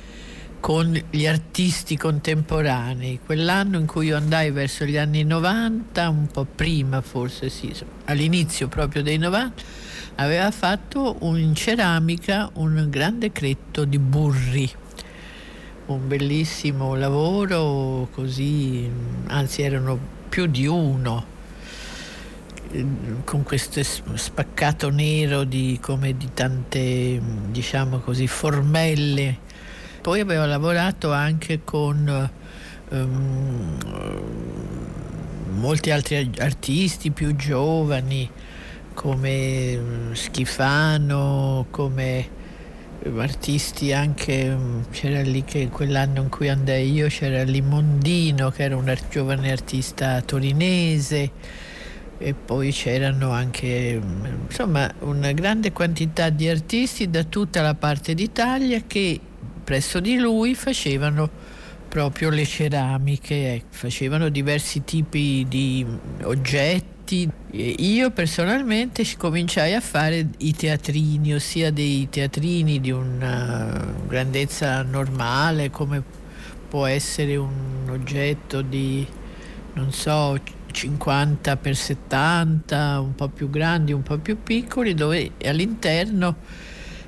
con 0.59 0.97
gli 1.11 1.27
artisti 1.27 1.97
contemporanei. 1.97 3.19
Quell'anno 3.25 3.79
in 3.79 3.87
cui 3.87 4.07
io 4.07 4.17
andai 4.17 4.51
verso 4.53 4.85
gli 4.85 4.97
anni 4.97 5.25
90, 5.25 6.09
un 6.09 6.27
po' 6.29 6.45
prima 6.45 7.01
forse 7.01 7.49
sì, 7.49 7.75
all'inizio 8.05 8.69
proprio 8.69 9.03
dei 9.03 9.19
90, 9.19 9.63
aveva 10.17 10.51
fatto 10.51 11.17
in 11.21 11.55
ceramica 11.55 12.51
un 12.55 12.87
grande 12.91 13.33
cretto 13.33 13.85
di 13.85 13.99
burri. 13.99 14.71
Un 15.87 16.07
bellissimo 16.07 16.95
lavoro 16.95 18.09
così 18.13 18.91
anzi 19.27 19.63
erano 19.63 19.99
più 20.29 20.47
di 20.47 20.67
uno. 20.67 21.31
Con 23.25 23.43
questo 23.43 23.83
spaccato 23.83 24.89
nero 24.91 25.45
di, 25.45 25.79
come 25.81 26.17
di 26.17 26.31
tante 26.33 27.21
diciamo 27.51 27.99
così 27.99 28.27
formelle. 28.27 29.51
Poi 30.01 30.21
aveva 30.21 30.47
lavorato 30.47 31.13
anche 31.13 31.61
con 31.65 32.31
um, 32.89 33.79
molti 35.51 35.91
altri 35.91 36.31
artisti 36.39 37.11
più 37.11 37.37
giovani 37.37 38.29
come 38.95 39.77
mm, 39.77 40.13
Schifano, 40.13 41.67
come 41.71 42.29
mm, 43.09 43.19
artisti 43.19 43.93
anche, 43.93 44.49
mm, 44.49 44.83
c'era 44.91 45.23
lì 45.23 45.45
che 45.45 45.69
quell'anno 45.69 46.23
in 46.23 46.29
cui 46.29 46.49
andai 46.49 46.93
io 46.93 47.09
c'era 47.09 47.43
lì 47.45 47.61
Mondino 47.61 48.51
che 48.51 48.63
era 48.65 48.77
un 48.77 48.95
giovane 49.11 49.51
artista 49.51 50.21
torinese 50.23 51.31
e 52.19 52.35
poi 52.35 52.71
c'erano 52.71 53.31
anche 53.31 54.01
insomma 54.47 54.93
una 55.01 55.33
grande 55.33 55.73
quantità 55.73 56.31
di 56.31 56.49
artisti 56.49 57.11
da 57.11 57.25
tutta 57.25 57.63
la 57.63 57.75
parte 57.75 58.15
d'Italia 58.15 58.83
che 58.87 59.19
presso 59.65 59.99
di 59.99 60.17
lui 60.19 60.55
facevano 60.55 61.29
proprio 61.89 62.31
le 62.31 62.47
ceramiche, 62.47 63.35
eh, 63.35 63.63
facevano 63.69 64.31
diversi 64.31 64.83
tipi 64.83 65.45
di 65.47 65.85
oggetti 66.23 66.92
tutti. 67.13 67.31
Io 67.51 68.11
personalmente 68.11 69.05
cominciai 69.19 69.75
a 69.75 69.81
fare 69.81 70.31
i 70.39 70.55
teatrini, 70.55 71.35
ossia 71.35 71.71
dei 71.71 72.09
teatrini 72.09 72.81
di 72.81 72.91
una 72.91 73.85
grandezza 74.07 74.83
normale, 74.83 75.71
come 75.71 76.03
può 76.69 76.87
essere 76.87 77.37
un 77.37 77.87
oggetto 77.91 78.63
di, 78.63 79.07
non 79.75 79.93
so, 79.93 80.39
50 80.71 81.57
per 81.59 81.77
70, 81.77 83.01
un 83.01 83.15
po' 83.15 83.29
più 83.29 83.51
grandi, 83.51 83.93
un 83.93 84.03
po' 84.03 84.17
più 84.17 84.43
piccoli, 84.43 84.95
dove 84.95 85.33
all'interno 85.45 86.37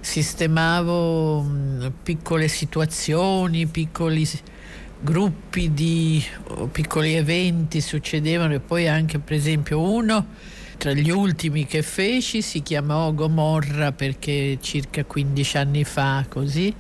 sistemavo 0.00 1.46
piccole 2.02 2.48
situazioni, 2.48 3.66
piccoli 3.66 4.28
gruppi 5.00 5.72
di 5.72 6.22
piccoli 6.72 7.14
eventi 7.14 7.80
succedevano 7.80 8.54
e 8.54 8.60
poi 8.60 8.88
anche 8.88 9.18
per 9.18 9.36
esempio 9.36 9.80
uno 9.80 10.26
tra 10.78 10.92
gli 10.92 11.10
ultimi 11.10 11.66
che 11.66 11.82
feci 11.82 12.42
si 12.42 12.62
chiamò 12.62 13.12
Gomorra 13.12 13.92
perché 13.92 14.58
circa 14.60 15.04
15 15.04 15.56
anni 15.56 15.84
fa 15.84 16.24
così 16.28 16.74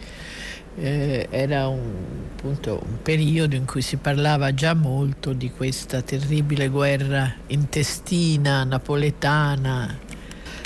eh, 0.76 1.28
era 1.30 1.68
un, 1.68 1.92
appunto, 2.36 2.82
un 2.84 3.00
periodo 3.02 3.54
in 3.54 3.64
cui 3.64 3.82
si 3.82 3.96
parlava 3.96 4.52
già 4.54 4.74
molto 4.74 5.32
di 5.32 5.50
questa 5.50 6.02
terribile 6.02 6.68
guerra 6.68 7.32
intestina 7.48 8.64
napoletana 8.64 9.98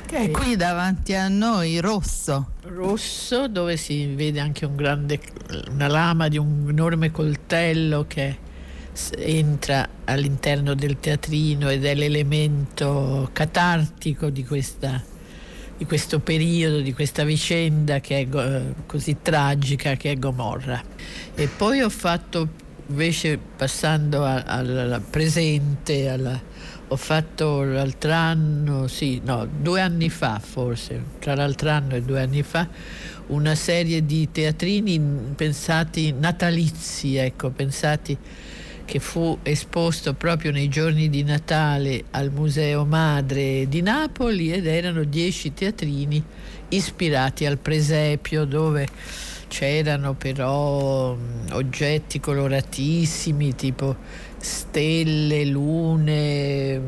che 0.09 0.17
è 0.17 0.31
qui 0.31 0.57
davanti 0.57 1.13
a 1.13 1.29
noi, 1.29 1.81
rosso. 1.81 2.53
Rosso, 2.63 3.47
dove 3.47 3.77
si 3.77 4.07
vede 4.15 4.41
anche 4.41 4.65
un 4.65 4.75
grande, 4.75 5.21
una 5.69 5.87
lama 5.87 6.29
di 6.29 6.39
un 6.39 6.65
enorme 6.67 7.11
coltello 7.11 8.07
che 8.09 8.39
entra 9.19 9.87
all'interno 10.05 10.73
del 10.73 10.99
teatrino 10.99 11.69
ed 11.69 11.85
è 11.85 11.95
l'elemento 11.95 13.29
catartico 13.35 14.31
di, 14.31 14.47
questa, 14.47 15.05
di 15.77 15.85
questo 15.85 16.21
periodo, 16.21 16.81
di 16.81 16.95
questa 16.95 17.25
vicenda 17.25 18.01
che 18.01 18.21
è 18.21 18.29
così 18.87 19.19
tragica 19.21 19.95
che 19.97 20.13
è 20.13 20.19
Gomorra. 20.19 20.83
E 21.35 21.49
poi 21.49 21.83
ho 21.83 21.91
fatto 21.91 22.49
invece 22.87 23.37
passando 23.37 24.25
al 24.25 25.03
presente, 25.11 26.09
alla, 26.09 26.41
ho 26.91 26.97
fatto 26.97 27.63
l'altro 27.63 28.13
anno, 28.13 28.87
sì, 28.87 29.21
no, 29.23 29.47
due 29.47 29.81
anni 29.81 30.09
fa 30.09 30.39
forse, 30.39 31.03
tra 31.19 31.35
l'altro 31.35 31.69
anno 31.69 31.95
e 31.95 32.03
due 32.03 32.23
anni 32.23 32.43
fa, 32.43 32.67
una 33.29 33.55
serie 33.55 34.05
di 34.07 34.31
teatrini 34.31 34.99
pensati 35.37 36.13
natalizi, 36.13 37.17
ecco, 37.17 37.51
pensati 37.51 38.17
che 38.87 39.01
fu 39.01 39.37
esposto 39.43 40.15
proprio 40.15 40.51
nei 40.51 40.69
giorni 40.69 41.11
di 41.11 41.23
Natale 41.23 42.05
al 42.13 42.31
Museo 42.31 42.87
Madre 42.87 43.69
di 43.69 43.83
Napoli 43.83 44.51
ed 44.51 44.67
erano 44.67 45.05
dieci 45.05 45.53
teatrini 45.53 46.25
ispirati 46.69 47.45
al 47.45 47.59
presepio 47.59 48.47
dove 48.47 48.89
c'erano 49.49 50.15
però 50.15 51.15
oggetti 51.53 52.21
coloratissimi 52.21 53.55
tipo 53.55 53.97
stelle, 54.39 55.45
lune, 55.45 56.81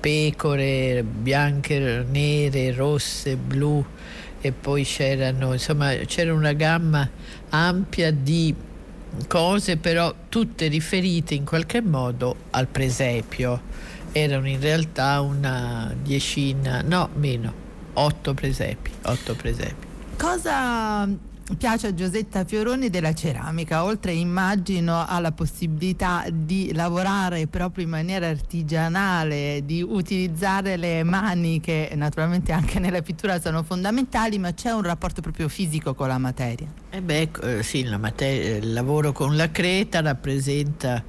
pecore 0.00 1.02
bianche, 1.04 2.04
nere, 2.08 2.72
rosse, 2.72 3.36
blu 3.36 3.84
e 4.40 4.52
poi 4.52 4.84
c'erano, 4.84 5.52
insomma, 5.52 5.92
c'era 6.06 6.32
una 6.32 6.52
gamma 6.52 7.08
ampia 7.50 8.10
di 8.10 8.54
cose 9.26 9.76
però 9.76 10.14
tutte 10.28 10.68
riferite 10.68 11.34
in 11.34 11.44
qualche 11.44 11.80
modo 11.80 12.36
al 12.50 12.66
presepio. 12.66 13.68
Erano 14.12 14.48
in 14.48 14.60
realtà 14.60 15.20
una 15.20 15.94
decina, 16.02 16.82
no, 16.82 17.10
meno, 17.14 17.52
otto 17.94 18.34
presepi, 18.34 18.90
otto 19.02 19.34
presepi. 19.34 19.86
Cosa 20.16 21.08
piace 21.56 21.88
a 21.88 21.94
Giosetta 21.94 22.44
Fioroni 22.44 22.90
della 22.90 23.12
ceramica, 23.12 23.84
oltre 23.84 24.12
immagino 24.12 25.04
alla 25.06 25.32
possibilità 25.32 26.24
di 26.30 26.72
lavorare 26.72 27.46
proprio 27.46 27.84
in 27.84 27.90
maniera 27.90 28.28
artigianale, 28.28 29.62
di 29.64 29.82
utilizzare 29.82 30.76
le 30.76 31.02
mani 31.02 31.60
che 31.60 31.92
naturalmente 31.94 32.52
anche 32.52 32.78
nella 32.78 33.02
pittura 33.02 33.40
sono 33.40 33.62
fondamentali, 33.62 34.38
ma 34.38 34.52
c'è 34.54 34.70
un 34.70 34.82
rapporto 34.82 35.20
proprio 35.20 35.48
fisico 35.48 35.94
con 35.94 36.08
la 36.08 36.18
materia. 36.18 36.66
Eh 36.90 37.00
beh, 37.00 37.30
eh, 37.42 37.62
sì, 37.62 37.84
materia, 37.98 38.56
il 38.56 38.72
lavoro 38.72 39.12
con 39.12 39.36
la 39.36 39.50
creta 39.50 40.00
rappresenta 40.00 41.02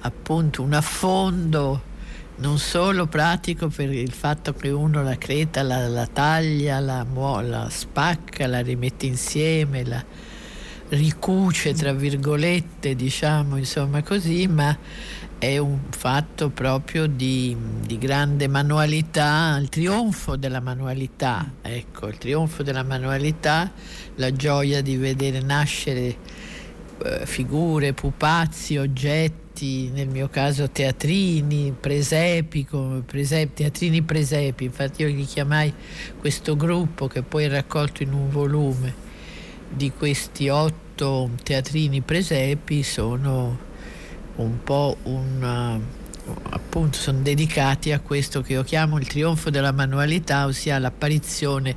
appunto 0.00 0.62
un 0.62 0.72
affondo 0.72 1.96
non 2.38 2.58
solo 2.58 3.06
pratico 3.06 3.68
per 3.68 3.92
il 3.92 4.12
fatto 4.12 4.52
che 4.52 4.70
uno 4.70 5.02
la 5.02 5.16
creta 5.16 5.62
la, 5.62 5.88
la 5.88 6.06
taglia, 6.06 6.78
la, 6.78 7.04
la, 7.42 7.68
spacca, 7.68 8.46
la 8.46 8.60
rimette 8.60 9.06
insieme, 9.06 9.84
la 9.84 10.04
ricuce 10.90 11.74
tra 11.74 11.92
virgolette, 11.92 12.94
diciamo 12.94 13.56
insomma 13.56 14.02
così, 14.02 14.46
ma 14.46 14.76
è 15.38 15.58
un 15.58 15.78
fatto 15.90 16.50
proprio 16.50 17.06
di, 17.06 17.56
di 17.84 17.98
grande 17.98 18.48
manualità, 18.48 19.56
il 19.60 19.68
trionfo 19.68 20.36
della 20.36 20.60
manualità, 20.60 21.52
ecco, 21.60 22.08
il 22.08 22.18
trionfo 22.18 22.62
della 22.62 22.84
manualità, 22.84 23.70
la 24.16 24.32
gioia 24.32 24.80
di 24.80 24.96
vedere 24.96 25.40
nascere 25.40 26.16
eh, 27.04 27.26
figure, 27.26 27.92
pupazzi, 27.92 28.76
oggetti 28.76 29.47
progetti, 29.58 29.90
nel 29.92 30.08
mio 30.08 30.28
caso 30.28 30.70
teatrini, 30.70 31.74
presepi, 31.78 32.66
presepi, 33.04 33.52
teatrini 33.54 34.02
presepi, 34.02 34.64
infatti 34.64 35.02
io 35.02 35.08
li 35.08 35.24
chiamai 35.24 35.72
questo 36.18 36.56
gruppo 36.56 37.08
che 37.08 37.22
poi 37.22 37.44
è 37.44 37.48
raccolto 37.48 38.02
in 38.02 38.12
un 38.12 38.30
volume 38.30 39.06
di 39.68 39.90
questi 39.90 40.48
otto 40.48 41.30
teatrini 41.42 42.00
presepi 42.00 42.82
sono 42.82 43.66
un 44.36 44.62
po' 44.62 44.96
un 45.02 45.82
appunto 46.50 46.98
sono 46.98 47.20
dedicati 47.20 47.92
a 47.92 48.00
questo 48.00 48.40
che 48.42 48.54
io 48.54 48.62
chiamo 48.62 48.98
il 48.98 49.06
trionfo 49.06 49.50
della 49.50 49.72
manualità, 49.72 50.46
ossia 50.46 50.78
l'apparizione 50.78 51.76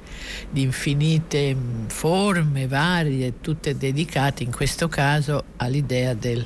di 0.49 0.61
infinite 0.61 1.53
mm, 1.53 1.87
forme 1.87 2.67
varie, 2.67 3.39
tutte 3.41 3.77
dedicate 3.77 4.43
in 4.43 4.51
questo 4.51 4.87
caso 4.87 5.43
all'idea 5.57 6.13
del 6.13 6.45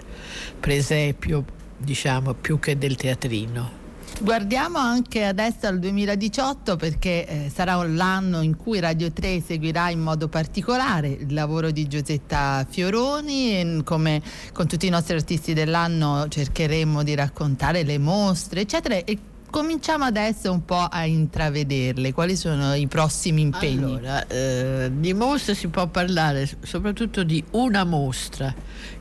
presepio, 0.59 1.43
diciamo, 1.77 2.33
più 2.33 2.59
che 2.59 2.77
del 2.77 2.95
teatrino. 2.95 3.84
Guardiamo 4.17 4.77
anche 4.77 5.25
adesso 5.25 5.67
al 5.67 5.77
2018 5.77 6.77
perché 6.77 7.27
eh, 7.27 7.51
sarà 7.53 7.83
l'anno 7.85 8.41
in 8.41 8.55
cui 8.55 8.79
Radio 8.79 9.11
3 9.11 9.41
seguirà 9.41 9.89
in 9.89 9.99
modo 9.99 10.29
particolare 10.29 11.09
il 11.09 11.33
lavoro 11.33 11.69
di 11.69 11.85
Giusetta 11.87 12.65
Fioroni 12.67 13.59
e 13.59 13.81
come 13.83 14.21
con 14.53 14.67
tutti 14.67 14.87
i 14.87 14.89
nostri 14.89 15.15
artisti 15.15 15.53
dell'anno 15.53 16.27
cercheremo 16.29 17.03
di 17.03 17.13
raccontare 17.13 17.83
le 17.83 17.97
mostre 17.97 18.61
eccetera 18.61 18.95
e 18.95 19.17
cominciamo 19.49 20.05
adesso 20.05 20.51
un 20.51 20.65
po' 20.65 20.87
a 20.89 21.05
intravederle. 21.05 22.13
Quali 22.13 22.35
sono 22.35 22.73
i 22.73 22.87
prossimi 22.87 23.41
impegni? 23.41 23.83
Allora, 23.83 24.25
eh, 24.27 24.91
di 24.93 25.13
mostre 25.13 25.55
si 25.55 25.67
può 25.67 25.87
parlare 25.87 26.49
soprattutto 26.61 27.23
di 27.23 27.43
una 27.51 27.83
mostra 27.83 28.53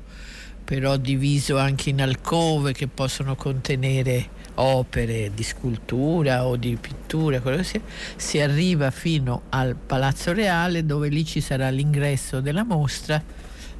però 0.64 0.98
diviso 0.98 1.58
anche 1.58 1.90
in 1.90 2.00
alcove 2.00 2.74
che 2.74 2.86
possono 2.86 3.36
contenere 3.36 4.30
opere 4.56 5.32
di 5.34 5.42
scultura 5.42 6.46
o 6.46 6.58
di 6.58 6.78
pittura, 6.80 7.42
quello 7.42 7.58
che 7.58 7.64
sia, 7.64 7.82
si 8.16 8.40
arriva 8.40 8.92
fino 8.92 9.44
al 9.50 9.76
Palazzo 9.76 10.32
Reale 10.32 10.86
dove 10.86 11.10
lì 11.10 11.26
ci 11.26 11.42
sarà 11.42 11.70
l'ingresso 11.70 12.42
della 12.42 12.64
mostra, 12.64 13.22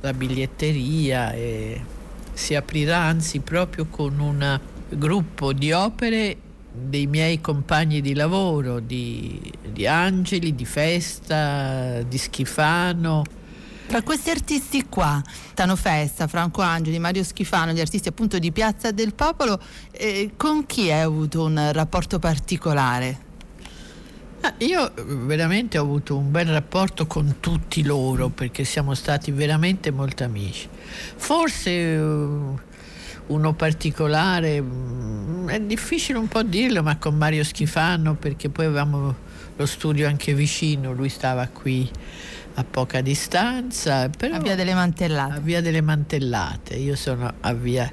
la 0.02 0.14
biglietteria 0.14 1.32
e 1.32 1.80
si 2.34 2.56
aprirà 2.56 2.98
anzi 3.02 3.40
proprio 3.40 3.86
con 3.86 4.20
un 4.20 4.60
gruppo 4.90 5.54
di 5.54 5.72
opere 5.72 6.38
dei 6.78 7.08
miei 7.08 7.42
compagni 7.42 8.02
di 8.02 8.14
lavoro, 8.14 8.80
di, 8.80 9.52
di 9.72 9.88
Angeli, 9.88 10.56
di 10.56 10.66
Festa, 10.66 12.02
di 12.04 12.18
Schifano. 12.18 13.24
Tra 13.88 14.02
questi 14.02 14.32
artisti 14.32 14.86
qua, 14.90 15.22
Tano 15.54 15.76
Festa, 15.76 16.28
Franco 16.28 16.62
Angeli, 16.62 16.98
Mario 16.98 17.24
Schifano, 17.24 17.72
gli 17.72 17.80
artisti 17.80 18.08
appunto 18.08 18.40
di 18.40 18.52
Piazza 18.52 18.92
del 18.92 19.14
Popolo, 19.14 19.60
eh, 19.92 20.32
con 20.36 20.66
chi 20.66 20.92
hai 20.92 21.02
avuto 21.02 21.44
un 21.44 21.70
rapporto 21.72 22.18
particolare? 22.18 23.26
Ah, 24.42 24.54
io 24.60 24.92
veramente 24.96 25.78
ho 25.78 25.82
avuto 25.82 26.18
un 26.18 26.30
bel 26.30 26.46
rapporto 26.48 27.08
con 27.08 27.38
tutti 27.40 27.84
loro 27.84 28.30
perché 28.30 28.64
siamo 28.64 28.94
stati 28.94 29.32
veramente 29.32 29.90
molto 29.92 30.24
amici. 30.24 30.68
Forse 31.16 31.72
uh, 31.96 32.60
uno 33.28 33.54
particolare, 33.54 34.60
um, 34.60 35.48
è 35.50 35.60
difficile 35.60 36.18
un 36.18 36.28
po' 36.28 36.44
dirlo, 36.44 36.84
ma 36.84 36.98
con 36.98 37.16
Mario 37.16 37.44
Schifano 37.44 38.16
perché 38.16 38.50
poi 38.50 38.66
avevamo 38.66 39.16
lo 39.56 39.66
studio 39.66 40.08
anche 40.08 40.34
vicino, 40.34 40.94
lui 40.94 41.10
stava 41.10 41.48
qui 41.48 41.90
a 42.56 42.64
poca 42.64 43.02
distanza. 43.02 44.10
Però 44.10 44.36
a 44.36 44.40
Via 44.40 44.56
delle 44.56 44.74
Mantellate. 44.74 45.34
A 45.34 45.40
Via 45.40 45.62
delle 45.62 45.82
Mantellate, 45.82 46.76
io 46.76 46.96
sono 46.96 47.34
a 47.40 47.54
Via 47.54 47.92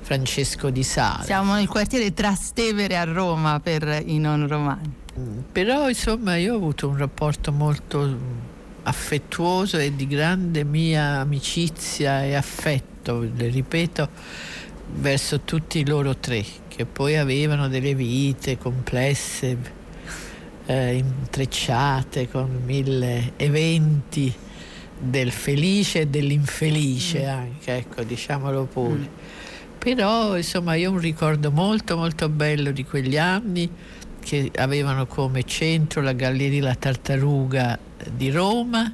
Francesco 0.00 0.70
di 0.70 0.82
Sala. 0.82 1.22
Siamo 1.22 1.54
nel 1.54 1.68
quartiere 1.68 2.12
Trastevere 2.12 2.96
a 2.96 3.04
Roma 3.04 3.60
per 3.60 4.02
i 4.04 4.18
non 4.18 4.46
romani. 4.46 4.92
Però 5.50 5.88
insomma 5.88 6.36
io 6.36 6.54
ho 6.54 6.56
avuto 6.56 6.88
un 6.88 6.96
rapporto 6.96 7.52
molto 7.52 8.46
affettuoso 8.84 9.76
e 9.78 9.94
di 9.94 10.06
grande 10.06 10.64
mia 10.64 11.18
amicizia 11.20 12.22
e 12.24 12.34
affetto, 12.34 13.20
le 13.20 13.48
ripeto, 13.48 14.08
verso 14.94 15.40
tutti 15.40 15.86
loro 15.86 16.16
tre, 16.16 16.44
che 16.68 16.86
poi 16.86 17.16
avevano 17.16 17.68
delle 17.68 17.94
vite 17.94 18.58
complesse, 18.58 19.56
eh, 20.66 20.94
intrecciate 20.94 22.28
con 22.28 22.62
mille 22.64 23.32
eventi 23.36 24.32
del 24.98 25.30
felice 25.30 26.00
e 26.00 26.06
dell'infelice 26.06 27.24
mm. 27.24 27.28
anche, 27.28 27.76
ecco, 27.76 28.02
diciamolo 28.02 28.64
pure. 28.64 28.98
Mm. 28.98 29.06
Però 29.78 30.36
insomma 30.36 30.74
io 30.74 30.90
ho 30.90 30.92
un 30.92 30.98
ricordo 30.98 31.52
molto 31.52 31.96
molto 31.96 32.28
bello 32.28 32.72
di 32.72 32.84
quegli 32.84 33.16
anni 33.16 33.70
che 34.18 34.50
avevano 34.56 35.06
come 35.06 35.44
centro 35.44 36.02
la 36.02 36.12
Galleria 36.12 36.62
La 36.64 36.74
Tartaruga 36.74 37.78
di 38.12 38.30
Roma, 38.30 38.92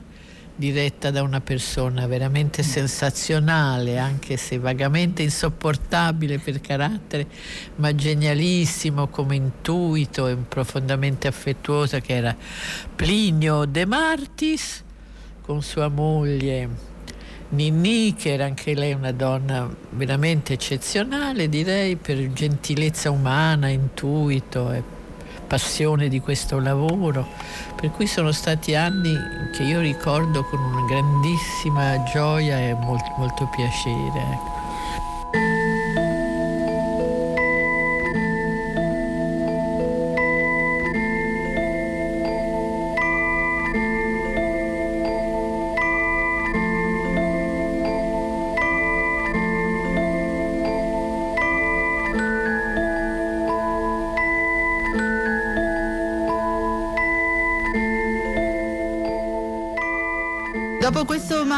diretta 0.56 1.10
da 1.10 1.22
una 1.22 1.40
persona 1.40 2.06
veramente 2.06 2.62
sensazionale, 2.62 3.98
anche 3.98 4.36
se 4.36 4.58
vagamente 4.58 5.22
insopportabile 5.22 6.38
per 6.38 6.60
carattere, 6.60 7.26
ma 7.76 7.94
genialissimo 7.94 9.08
come 9.08 9.36
intuito 9.36 10.28
e 10.28 10.36
profondamente 10.36 11.26
affettuosa, 11.26 12.00
che 12.00 12.14
era 12.14 12.36
Plinio 12.94 13.64
De 13.64 13.84
Martis, 13.84 14.82
con 15.42 15.62
sua 15.62 15.88
moglie 15.88 16.92
Ninni, 17.50 18.14
che 18.14 18.32
era 18.32 18.46
anche 18.46 18.74
lei 18.74 18.94
una 18.94 19.12
donna 19.12 19.68
veramente 19.90 20.54
eccezionale, 20.54 21.48
direi, 21.48 21.96
per 21.96 22.32
gentilezza 22.32 23.10
umana, 23.10 23.68
intuito 23.68 24.72
e 24.72 24.93
passione 25.46 26.08
di 26.08 26.20
questo 26.20 26.58
lavoro, 26.58 27.26
per 27.76 27.90
cui 27.90 28.06
sono 28.06 28.32
stati 28.32 28.74
anni 28.74 29.14
che 29.52 29.62
io 29.62 29.80
ricordo 29.80 30.44
con 30.44 30.58
una 30.58 30.84
grandissima 30.86 32.02
gioia 32.12 32.58
e 32.58 32.74
molto, 32.74 33.12
molto 33.16 33.48
piacere. 33.54 34.53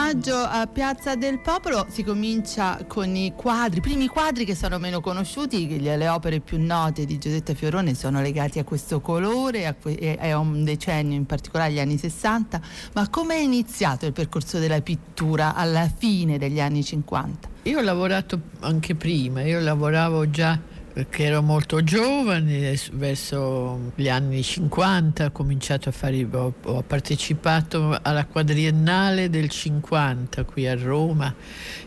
Omaggio 0.07 0.37
a 0.37 0.69
Piazza 0.69 1.17
del 1.17 1.41
Popolo 1.41 1.85
si 1.89 2.05
comincia 2.05 2.79
con 2.87 3.17
i 3.17 3.33
quadri, 3.35 3.79
i 3.79 3.81
primi 3.81 4.07
quadri 4.07 4.45
che 4.45 4.55
sono 4.55 4.79
meno 4.79 5.01
conosciuti, 5.01 5.81
le 5.81 6.09
opere 6.09 6.39
più 6.39 6.65
note 6.65 7.05
di 7.05 7.19
Giusetta 7.19 7.55
Fiorone 7.55 7.93
sono 7.97 8.23
legati 8.23 8.61
a 8.61 8.65
questo 8.65 9.01
colore, 9.01 9.67
a, 9.67 9.75
a 10.21 10.39
un 10.39 10.63
decennio, 10.63 11.17
in 11.17 11.27
particolare 11.27 11.71
agli 11.71 11.81
anni 11.81 11.99
60, 11.99 12.61
ma 12.93 13.09
come 13.09 13.35
è 13.35 13.41
iniziato 13.41 14.07
il 14.07 14.13
percorso 14.13 14.61
della 14.61 14.81
pittura 14.81 15.57
alla 15.57 15.89
fine 15.89 16.39
degli 16.39 16.61
anni 16.61 16.85
50? 16.85 17.49
Io 17.65 17.79
ho 17.81 17.83
lavorato 17.83 18.41
anche 18.61 18.95
prima, 18.95 19.43
io 19.43 19.59
lavoravo 19.59 20.31
già 20.31 20.57
perché 20.97 21.25
ero 21.25 21.43
molto 21.43 21.85
giovane, 21.85 22.75
verso 22.93 23.93
gli 23.97 24.09
anni 24.09 24.43
50 24.43 25.27
ho 25.27 25.31
cominciato 25.31 25.91
a 25.91 25.93
fare, 25.93 26.27
ho, 26.33 26.55
ho 26.63 26.83
partecipato 26.85 27.99
alla 28.01 28.25
quadriennale 28.25 29.29
del 29.29 29.51
50 29.51 30.45
qui 30.45 30.67
a 30.67 30.75
Roma 30.75 31.35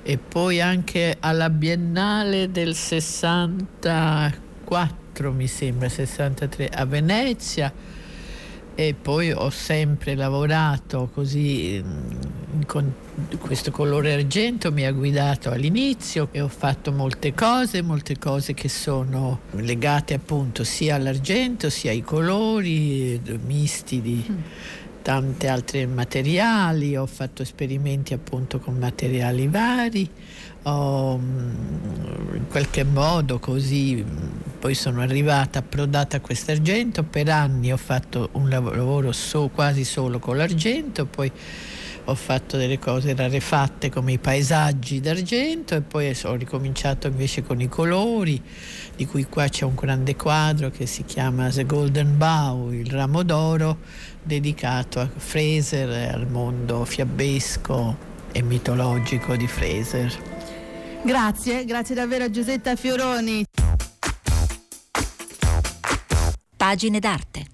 e 0.04 0.20
poi 0.20 0.62
anche 0.62 1.18
alla 1.20 1.50
biennale 1.50 2.52
del 2.52 2.76
64 2.76 5.32
mi 5.32 5.48
sembra, 5.48 5.90
63 5.90 6.68
a 6.68 6.86
Venezia. 6.86 7.74
E 8.76 8.94
poi 8.94 9.32
ho 9.32 9.50
sempre 9.50 10.14
lavorato 10.14 11.10
così 11.12 11.84
con 12.66 12.94
questo 13.40 13.72
colore 13.72 14.14
argento 14.14 14.72
mi 14.72 14.86
ha 14.86 14.92
guidato 14.92 15.50
all'inizio 15.50 16.30
e 16.32 16.42
ho 16.42 16.48
fatto 16.48 16.92
molte 16.92 17.34
cose, 17.34 17.82
molte 17.82 18.18
cose 18.18 18.54
che 18.54 18.70
sono 18.70 19.42
legate 19.52 20.14
appunto 20.14 20.64
sia 20.64 20.96
all'argento 20.96 21.70
sia 21.70 21.92
ai 21.92 22.02
colori 22.02 23.20
misti 23.46 24.02
di 24.02 24.26
mm. 24.30 24.38
tanti 25.02 25.48
altri 25.48 25.86
materiali, 25.86 26.96
ho 26.96 27.06
fatto 27.06 27.42
esperimenti 27.42 28.14
appunto 28.14 28.60
con 28.60 28.78
materiali 28.78 29.48
vari. 29.48 30.10
Ho 30.64 31.18
mm, 31.18 32.36
in 32.36 32.48
qualche 32.48 32.84
modo 32.84 33.40
così 33.40 34.04
poi 34.60 34.76
sono 34.76 35.02
arrivata 35.02 35.60
approdata 35.60 36.18
a 36.18 36.20
quest'argento 36.20 37.04
per 37.04 37.30
anni 37.30 37.72
ho 37.72 37.78
fatto 37.78 38.30
un 38.34 38.50
lavoro 38.50 39.14
so, 39.14 39.48
quasi 39.48 39.86
solo 39.86 40.20
con 40.20 40.36
l'argento 40.36 41.06
poi 41.06 41.32
ho 42.10 42.16
fatto 42.16 42.58
delle 42.58 42.80
cose 42.80 43.14
rarefatte 43.14 43.90
come 43.90 44.14
i 44.14 44.18
paesaggi 44.18 45.00
d'argento 45.00 45.76
e 45.76 45.82
poi 45.82 46.16
ho 46.24 46.36
ricominciato 46.36 47.08
invece 47.08 47.44
con 47.44 47.62
i 47.62 47.68
colori 47.68 48.42
di 48.96 49.06
cui 49.06 49.26
qua 49.26 49.48
c'è 49.48 49.66
un 49.66 49.76
grande 49.76 50.16
quadro 50.16 50.72
che 50.72 50.86
si 50.86 51.06
chiama 51.06 51.50
The 51.50 51.66
Golden 51.66 52.18
Bow, 52.18 52.72
il 52.72 52.90
ramo 52.90 53.24
d'oro 53.24 53.78
dedicato 54.24 55.00
a 55.00 55.10
Fraser 55.16 55.90
e 55.90 56.08
al 56.08 56.28
mondo 56.28 56.84
fiabesco 56.84 57.98
e 58.32 58.42
mitologico 58.42 59.36
di 59.36 59.48
Fraser. 59.48 60.12
Grazie, 61.04 61.64
grazie 61.66 61.96
davvero 61.96 62.26
a 62.26 62.30
Giusetta 62.30 62.76
Fioroni. 62.76 63.46
Pagine 66.58 67.00
d'arte. 67.00 67.46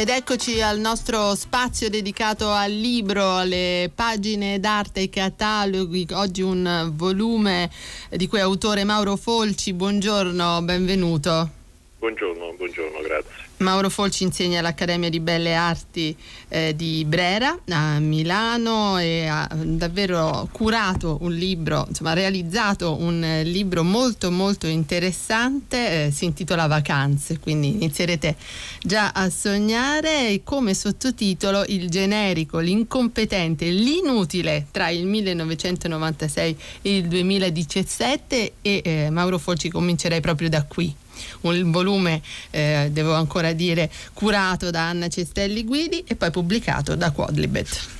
Ed 0.00 0.10
eccoci 0.10 0.62
al 0.62 0.78
nostro 0.78 1.34
spazio 1.34 1.90
dedicato 1.90 2.50
al 2.50 2.70
libro, 2.70 3.34
alle 3.34 3.90
pagine 3.92 4.60
d'arte, 4.60 5.00
ai 5.00 5.10
cataloghi. 5.10 6.06
Oggi 6.12 6.40
un 6.40 6.92
volume 6.94 7.68
di 8.08 8.28
cui 8.28 8.38
è 8.38 8.42
autore 8.42 8.84
Mauro 8.84 9.16
Folci. 9.16 9.72
Buongiorno, 9.72 10.62
benvenuto. 10.62 11.50
Buongiorno, 11.98 12.54
buongiorno, 12.56 13.00
grazie. 13.00 13.47
Mauro 13.58 13.88
Folci 13.88 14.22
insegna 14.22 14.60
all'Accademia 14.60 15.08
di 15.08 15.18
Belle 15.18 15.54
Arti 15.54 16.16
eh, 16.48 16.76
di 16.76 17.04
Brera 17.04 17.58
a 17.68 17.98
Milano 17.98 18.98
e 18.98 19.26
ha 19.26 19.48
davvero 19.52 20.48
curato 20.52 21.18
un 21.22 21.32
libro, 21.32 21.84
insomma 21.88 22.12
realizzato 22.12 22.96
un 23.00 23.22
eh, 23.22 23.42
libro 23.42 23.82
molto 23.82 24.30
molto 24.30 24.66
interessante, 24.68 26.06
eh, 26.06 26.10
si 26.12 26.24
intitola 26.24 26.66
Vacanze, 26.66 27.40
quindi 27.40 27.74
inizierete 27.74 28.36
già 28.80 29.10
a 29.10 29.28
sognare. 29.28 30.28
E 30.28 30.42
come 30.44 30.74
sottotitolo 30.74 31.64
il 31.66 31.88
generico, 31.88 32.58
l'incompetente, 32.58 33.68
l'inutile 33.70 34.66
tra 34.70 34.88
il 34.88 35.04
1996 35.06 36.56
e 36.82 36.96
il 36.96 37.08
2017 37.08 38.52
e 38.62 38.82
eh, 38.84 39.10
Mauro 39.10 39.38
Folci 39.38 39.68
comincerei 39.68 40.20
proprio 40.20 40.48
da 40.48 40.62
qui 40.62 40.94
un 41.42 41.70
volume, 41.70 42.22
eh, 42.50 42.88
devo 42.90 43.14
ancora 43.14 43.52
dire, 43.52 43.90
curato 44.12 44.70
da 44.70 44.88
Anna 44.88 45.08
Cestelli 45.08 45.64
Guidi 45.64 46.04
e 46.06 46.16
poi 46.16 46.30
pubblicato 46.30 46.94
da 46.94 47.10
Quadlibet. 47.10 47.96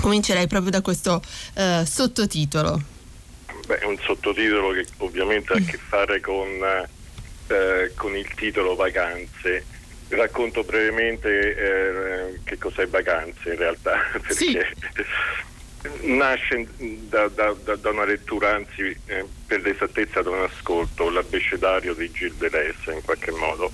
Comincerei 0.00 0.46
proprio 0.46 0.70
da 0.70 0.82
questo 0.82 1.22
eh, 1.54 1.84
sottotitolo. 1.86 2.82
Beh, 3.66 3.78
è 3.78 3.84
un 3.84 3.98
sottotitolo 3.98 4.72
che 4.72 4.86
ovviamente 4.98 5.52
ha 5.52 5.56
a 5.56 5.60
che 5.60 5.78
fare 5.78 6.20
con, 6.20 6.46
eh, 7.46 7.92
con 7.94 8.16
il 8.16 8.28
titolo 8.34 8.74
Vacanze. 8.74 9.64
Racconto 10.08 10.62
brevemente 10.62 11.56
eh, 11.56 12.40
che 12.44 12.58
cos'è 12.58 12.86
Vacanze 12.86 13.50
in 13.50 13.56
realtà, 13.56 13.98
perché 14.12 14.34
sì 14.34 14.58
nasce 16.02 16.66
da, 16.78 17.28
da, 17.28 17.54
da, 17.62 17.90
una 17.90 18.04
lettura, 18.04 18.54
anzi 18.54 18.96
eh, 19.06 19.24
per 19.46 19.60
l'esattezza 19.60 20.22
da 20.22 20.30
un 20.30 20.42
ascolto, 20.42 21.10
l'abbecedario 21.10 21.94
di 21.94 22.10
Gilles 22.10 22.38
Deleuze 22.38 22.92
in 22.92 23.02
qualche 23.02 23.30
modo, 23.30 23.70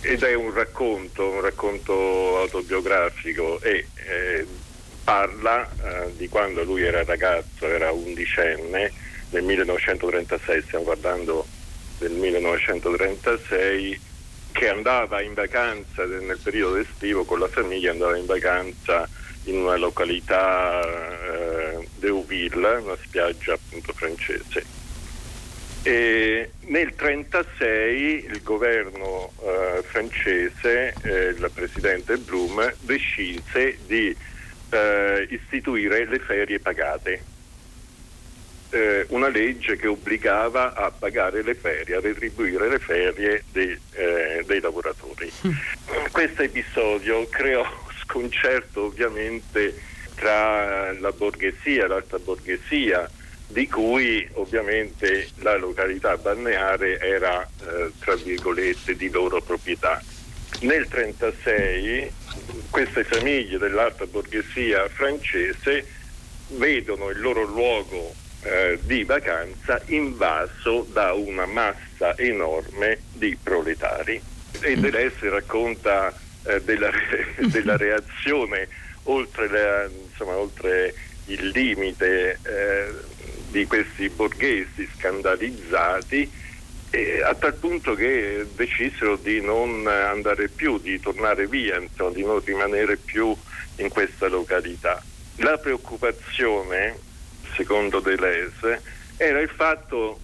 ed 0.00 0.22
è 0.22 0.34
un 0.34 0.52
racconto, 0.52 1.28
un 1.28 1.40
racconto 1.40 2.38
autobiografico 2.38 3.60
e 3.60 3.86
eh, 3.94 4.46
parla 5.04 5.68
eh, 5.68 6.16
di 6.16 6.28
quando 6.28 6.64
lui 6.64 6.82
era 6.82 7.04
ragazzo, 7.04 7.66
era 7.66 7.90
undicenne, 7.92 8.92
nel 9.30 9.42
1936, 9.42 10.62
stiamo 10.62 10.84
parlando 10.84 11.46
del 11.98 12.12
1936, 12.12 14.00
che 14.52 14.68
andava 14.68 15.22
in 15.22 15.34
vacanza 15.34 16.04
nel 16.04 16.38
periodo 16.42 16.76
estivo 16.76 17.24
con 17.24 17.38
la 17.38 17.48
famiglia, 17.48 17.90
andava 17.90 18.16
in 18.16 18.26
vacanza 18.26 19.08
in 19.44 19.56
una 19.56 19.76
località 19.76 20.80
eh, 20.82 21.88
Deauville, 21.96 22.76
una 22.76 22.96
spiaggia 23.02 23.54
appunto 23.54 23.92
francese. 23.92 24.80
E 25.84 26.50
nel 26.60 26.94
1936 26.96 28.24
il 28.30 28.42
governo 28.42 29.32
eh, 29.42 29.82
francese, 29.82 30.94
eh, 31.02 31.28
il 31.28 31.50
presidente 31.52 32.16
Blum, 32.18 32.72
decise 32.80 33.78
di 33.86 34.14
eh, 34.70 35.26
istituire 35.28 36.06
le 36.06 36.18
ferie 36.20 36.60
pagate, 36.60 37.24
eh, 38.70 39.06
una 39.08 39.28
legge 39.28 39.76
che 39.76 39.86
obbligava 39.86 40.74
a 40.74 40.90
pagare 40.90 41.42
le 41.42 41.54
ferie, 41.54 41.96
a 41.96 42.00
retribuire 42.00 42.68
le 42.68 42.78
ferie 42.78 43.42
dei, 43.50 43.78
eh, 43.92 44.44
dei 44.46 44.60
lavoratori. 44.60 45.30
Questo 46.10 46.42
episodio 46.42 47.26
creò 47.28 47.81
sconcerto 48.04 48.84
ovviamente 48.84 49.80
tra 50.14 50.92
la 50.92 51.12
borghesia 51.12 51.84
e 51.84 51.88
l'alta 51.88 52.18
borghesia, 52.18 53.10
di 53.48 53.68
cui 53.68 54.26
ovviamente 54.34 55.28
la 55.36 55.56
località 55.56 56.16
balneare 56.16 56.98
era, 57.00 57.42
eh, 57.42 57.90
tra 57.98 58.14
virgolette, 58.14 58.96
di 58.96 59.10
loro 59.10 59.40
proprietà. 59.40 60.02
Nel 60.60 60.86
1936 60.90 62.12
queste 62.70 63.04
famiglie 63.04 63.58
dell'alta 63.58 64.06
borghesia 64.06 64.88
francese 64.88 65.86
vedono 66.48 67.10
il 67.10 67.20
loro 67.20 67.44
luogo 67.44 68.14
eh, 68.42 68.78
di 68.82 69.04
vacanza 69.04 69.80
invaso 69.86 70.86
da 70.90 71.12
una 71.12 71.46
massa 71.46 72.16
enorme 72.16 72.98
di 73.12 73.36
proletari. 73.40 74.20
E 74.60 74.76
Deleuze 74.76 75.28
racconta 75.28 76.12
eh, 76.44 76.62
della, 76.62 76.90
della, 77.38 77.76
reazione 77.76 78.68
oltre, 79.04 79.48
la, 79.48 79.84
insomma, 79.84 80.36
oltre 80.36 80.94
il 81.26 81.48
limite 81.48 82.38
eh, 82.42 82.92
di 83.50 83.66
questi 83.66 84.08
borghesi 84.08 84.88
scandalizzati 84.96 86.30
eh, 86.90 87.22
a 87.22 87.34
tal 87.34 87.54
punto 87.54 87.94
che 87.94 88.46
decisero 88.54 89.16
di 89.16 89.40
non 89.40 89.86
andare 89.86 90.48
più, 90.48 90.78
di 90.78 91.00
tornare 91.00 91.46
via, 91.46 91.78
insomma, 91.78 92.10
di 92.10 92.22
non 92.22 92.40
rimanere 92.44 92.96
più 92.96 93.34
in 93.76 93.88
questa 93.88 94.28
località. 94.28 95.02
La 95.36 95.56
preoccupazione, 95.56 96.98
secondo 97.54 98.00
Deleuze, 98.00 98.82
era 99.16 99.40
il 99.40 99.48
fatto 99.48 100.20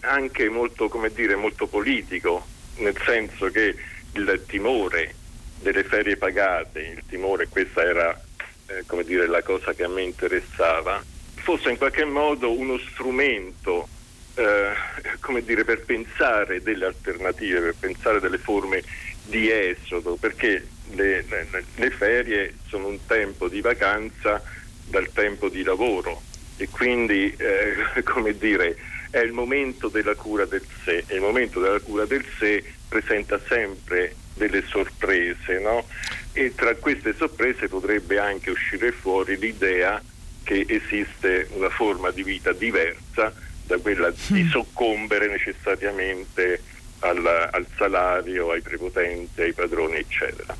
anche 0.00 0.48
molto, 0.48 0.88
come 0.88 1.10
dire, 1.12 1.36
molto 1.36 1.66
politico, 1.66 2.46
nel 2.76 2.96
senso 3.04 3.50
che 3.50 3.74
il 4.12 4.44
timore 4.46 5.14
delle 5.60 5.84
ferie 5.84 6.16
pagate, 6.16 6.80
il 6.80 7.02
timore, 7.08 7.48
questa 7.48 7.82
era 7.82 8.20
eh, 8.66 8.84
come 8.86 9.04
dire, 9.04 9.26
la 9.26 9.42
cosa 9.42 9.72
che 9.74 9.84
a 9.84 9.88
me 9.88 10.02
interessava, 10.02 11.02
fosse 11.34 11.70
in 11.70 11.76
qualche 11.76 12.04
modo 12.04 12.52
uno 12.52 12.78
strumento 12.78 13.88
eh, 14.34 14.72
come 15.20 15.42
dire, 15.42 15.64
per 15.64 15.84
pensare 15.84 16.62
delle 16.62 16.86
alternative, 16.86 17.60
per 17.60 17.74
pensare 17.78 18.20
delle 18.20 18.38
forme 18.38 18.82
di 19.24 19.50
esodo, 19.50 20.16
perché 20.16 20.66
le, 20.90 21.24
le, 21.28 21.64
le 21.74 21.90
ferie 21.90 22.54
sono 22.68 22.88
un 22.88 23.04
tempo 23.06 23.48
di 23.48 23.60
vacanza 23.60 24.42
dal 24.88 25.10
tempo 25.12 25.48
di 25.48 25.62
lavoro 25.62 26.22
e 26.56 26.68
quindi 26.68 27.34
eh, 27.36 28.02
come 28.04 28.36
dire 28.36 28.76
è 29.10 29.18
il 29.18 29.32
momento 29.32 29.88
della 29.88 30.14
cura 30.14 30.44
del 30.44 30.64
sé 30.84 31.04
e 31.06 31.14
il 31.14 31.20
momento 31.20 31.60
della 31.60 31.80
cura 31.80 32.04
del 32.04 32.24
sé 32.38 32.62
presenta 32.88 33.40
sempre 33.48 34.14
delle 34.36 34.62
sorprese 34.66 35.58
no? 35.58 35.84
e 36.32 36.54
tra 36.54 36.74
queste 36.76 37.14
sorprese 37.14 37.68
potrebbe 37.68 38.18
anche 38.18 38.50
uscire 38.50 38.92
fuori 38.92 39.36
l'idea 39.38 40.00
che 40.42 40.64
esiste 40.68 41.48
una 41.52 41.70
forma 41.70 42.10
di 42.10 42.22
vita 42.22 42.52
diversa 42.52 43.32
da 43.66 43.78
quella 43.78 44.12
di 44.28 44.44
mm. 44.44 44.50
soccombere 44.50 45.28
necessariamente 45.28 46.62
al, 47.00 47.26
al 47.26 47.66
salario, 47.76 48.50
ai 48.50 48.60
prepotenti, 48.60 49.40
ai 49.40 49.52
padroni 49.52 49.96
eccetera. 49.96 50.56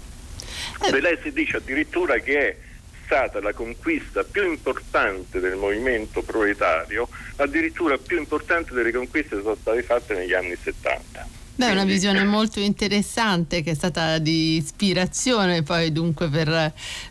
Eh. 0.82 0.90
Deleuze 0.90 1.32
dice 1.32 1.58
addirittura 1.58 2.18
che 2.18 2.38
è 2.38 2.56
stata 3.04 3.40
la 3.40 3.52
conquista 3.52 4.24
più 4.24 4.44
importante 4.44 5.38
del 5.38 5.54
movimento 5.54 6.22
proletario, 6.22 7.08
addirittura 7.36 7.96
più 7.96 8.18
importante 8.18 8.74
delle 8.74 8.90
conquiste 8.90 9.36
che 9.36 9.42
sono 9.42 9.54
state 9.54 9.82
fatte 9.84 10.14
negli 10.14 10.34
anni 10.34 10.56
70. 10.60 11.44
Beh, 11.56 11.68
è 11.68 11.72
una 11.72 11.84
visione 11.84 12.22
molto 12.24 12.60
interessante 12.60 13.62
che 13.62 13.70
è 13.70 13.74
stata 13.74 14.18
di 14.18 14.56
ispirazione 14.56 15.62
poi 15.62 15.90
dunque 15.90 16.28
per 16.28 16.48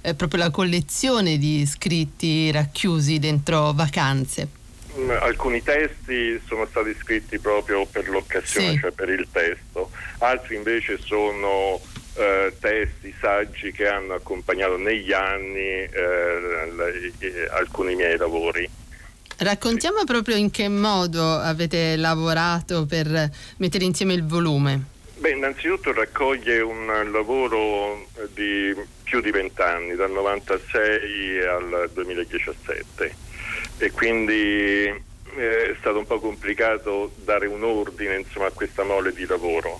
eh, 0.01 0.13
proprio 0.13 0.43
la 0.43 0.51
collezione 0.51 1.39
di 1.39 1.65
scritti 1.65 2.51
racchiusi 2.51 3.17
dentro 3.17 3.73
vacanze. 3.73 4.47
Mm, 4.99 5.09
alcuni 5.09 5.63
testi 5.63 6.39
sono 6.45 6.67
stati 6.67 6.95
scritti 7.01 7.39
proprio 7.39 7.87
per 7.87 8.07
l'occasione, 8.07 8.73
sì. 8.73 8.79
cioè 8.79 8.91
per 8.91 9.09
il 9.09 9.27
testo, 9.31 9.89
altri 10.19 10.57
invece 10.57 10.99
sono 11.03 11.81
eh, 12.13 12.53
testi, 12.59 13.13
saggi 13.19 13.71
che 13.71 13.87
hanno 13.87 14.13
accompagnato 14.13 14.77
negli 14.77 15.11
anni 15.11 15.89
eh, 15.89 17.49
alcuni 17.49 17.95
miei 17.95 18.15
lavori. 18.15 18.69
Raccontiamo 19.37 19.99
sì. 19.99 20.05
proprio 20.05 20.35
in 20.35 20.51
che 20.51 20.67
modo 20.69 21.37
avete 21.37 21.95
lavorato 21.95 22.85
per 22.85 23.29
mettere 23.57 23.83
insieme 23.83 24.13
il 24.13 24.25
volume. 24.25 24.93
Beh, 25.17 25.31
innanzitutto 25.31 25.93
raccoglie 25.93 26.59
un 26.59 27.09
lavoro 27.11 28.07
di 28.33 28.75
più 29.03 29.21
di 29.21 29.31
vent'anni, 29.31 29.95
dal 29.95 30.11
96 30.11 31.45
al 31.45 31.89
2017 31.93 33.15
e 33.77 33.91
quindi 33.91 34.83
eh, 35.37 35.71
è 35.71 35.75
stato 35.79 35.97
un 35.97 36.05
po' 36.05 36.19
complicato 36.19 37.13
dare 37.23 37.47
un 37.47 37.63
ordine 37.63 38.17
insomma, 38.17 38.47
a 38.47 38.51
questa 38.51 38.83
mole 38.83 39.13
di 39.13 39.25
lavoro. 39.25 39.79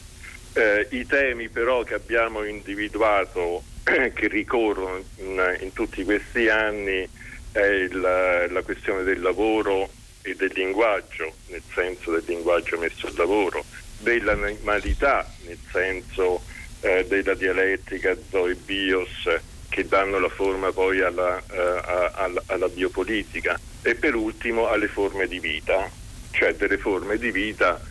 Eh, 0.54 0.88
I 0.92 1.06
temi 1.06 1.50
però 1.50 1.84
che 1.84 1.96
abbiamo 1.96 2.44
individuato, 2.44 3.64
che 3.84 4.28
ricorrono 4.28 5.04
in, 5.18 5.58
in, 5.62 5.74
tutti 5.74 6.04
questi 6.04 6.50
anni, 6.50 7.08
è 7.56 7.68
il, 7.68 8.02
la 8.02 8.62
questione 8.64 9.04
del 9.04 9.22
lavoro 9.22 9.90
e 10.22 10.36
del 10.36 10.52
linguaggio, 10.54 11.36
nel 11.48 11.62
senso 11.74 12.12
del 12.12 12.24
linguaggio 12.26 12.78
messo 12.78 13.08
al 13.08 13.14
lavoro, 13.16 13.64
dell'animalità, 14.00 15.26
nel 15.46 15.58
senso 15.72 16.42
eh, 16.82 17.06
della 17.08 17.34
dialettica 17.34 18.14
Zoe-Bios, 18.30 19.40
che 19.70 19.88
danno 19.88 20.20
la 20.20 20.28
forma 20.28 20.74
poi 20.74 21.00
alla, 21.00 21.42
uh, 21.50 22.12
alla, 22.14 22.44
alla, 22.48 22.68
biopolitica 22.68 23.60
e 23.82 23.96
per 23.96 24.16
ultimo 24.16 24.68
alle 24.68 24.88
forme 24.88 25.26
di 25.28 25.40
vita, 25.40 25.90
cioè 26.32 26.56
delle 26.56 26.78
forme 26.78 27.18
di 27.18 27.32
vita 27.32 27.82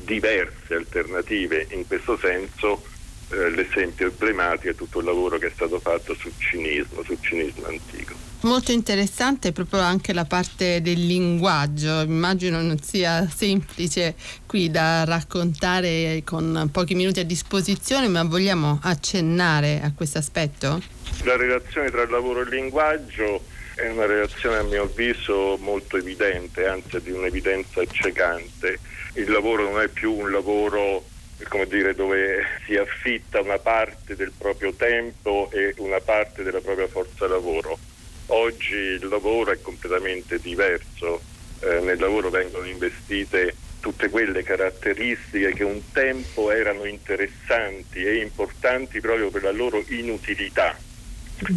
diverse, 0.00 0.74
alternative. 0.74 1.66
In 1.70 1.86
questo 1.86 2.18
senso 2.18 2.84
eh, 3.30 3.50
l'esempio 3.50 4.08
emblematico 4.08 4.70
è 4.70 4.74
tutto 4.74 4.98
il 4.98 5.06
lavoro 5.06 5.38
che 5.38 5.46
è 5.46 5.52
stato 5.54 5.80
fatto 5.80 6.14
sul 6.14 6.32
cinismo, 6.36 7.02
sul 7.02 7.18
cinismo 7.20 7.66
antico. 7.66 8.33
Molto 8.44 8.72
interessante 8.72 9.52
proprio 9.52 9.80
anche 9.80 10.12
la 10.12 10.26
parte 10.26 10.82
del 10.82 11.06
linguaggio, 11.06 12.02
immagino 12.02 12.60
non 12.60 12.78
sia 12.78 13.26
semplice 13.34 14.16
qui 14.44 14.70
da 14.70 15.02
raccontare 15.04 16.20
con 16.26 16.68
pochi 16.70 16.94
minuti 16.94 17.20
a 17.20 17.24
disposizione, 17.24 18.06
ma 18.08 18.22
vogliamo 18.22 18.80
accennare 18.82 19.80
a 19.82 19.92
questo 19.96 20.18
aspetto? 20.18 20.82
La 21.22 21.38
relazione 21.38 21.90
tra 21.90 22.06
lavoro 22.06 22.42
e 22.42 22.50
linguaggio 22.50 23.44
è 23.76 23.88
una 23.88 24.04
relazione 24.04 24.58
a 24.58 24.62
mio 24.62 24.82
avviso 24.82 25.56
molto 25.62 25.96
evidente, 25.96 26.66
anzi 26.66 27.00
di 27.00 27.12
un'evidenza 27.12 27.80
accecante 27.80 28.78
il 29.14 29.30
lavoro 29.30 29.70
non 29.70 29.80
è 29.80 29.88
più 29.88 30.12
un 30.12 30.30
lavoro 30.30 31.06
come 31.48 31.66
dire, 31.66 31.94
dove 31.94 32.44
si 32.66 32.76
affitta 32.76 33.40
una 33.40 33.58
parte 33.58 34.16
del 34.16 34.32
proprio 34.36 34.74
tempo 34.74 35.48
e 35.50 35.74
una 35.78 36.00
parte 36.00 36.42
della 36.42 36.60
propria 36.60 36.88
forza 36.88 37.26
lavoro. 37.26 37.78
Oggi 38.26 38.74
il 38.74 39.06
lavoro 39.08 39.52
è 39.52 39.60
completamente 39.60 40.38
diverso, 40.38 41.20
eh, 41.60 41.80
nel 41.80 41.98
lavoro 41.98 42.30
vengono 42.30 42.66
investite 42.66 43.54
tutte 43.80 44.08
quelle 44.08 44.42
caratteristiche 44.42 45.52
che 45.52 45.62
un 45.62 45.80
tempo 45.92 46.50
erano 46.50 46.86
interessanti 46.86 48.02
e 48.02 48.16
importanti 48.16 48.98
proprio 49.00 49.30
per 49.30 49.42
la 49.42 49.50
loro 49.52 49.84
inutilità, 49.88 50.74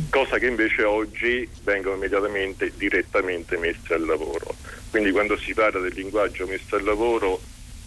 cosa 0.09 0.37
che 0.37 0.47
invece 0.47 0.83
oggi 0.83 1.47
vengono 1.63 1.95
immediatamente 1.95 2.73
direttamente 2.75 3.55
messe 3.57 3.93
al 3.93 4.05
lavoro. 4.05 4.55
Quindi 4.89 5.11
quando 5.11 5.37
si 5.37 5.53
parla 5.53 5.79
del 5.79 5.93
linguaggio 5.93 6.45
messo 6.47 6.75
al 6.75 6.83
lavoro 6.83 7.39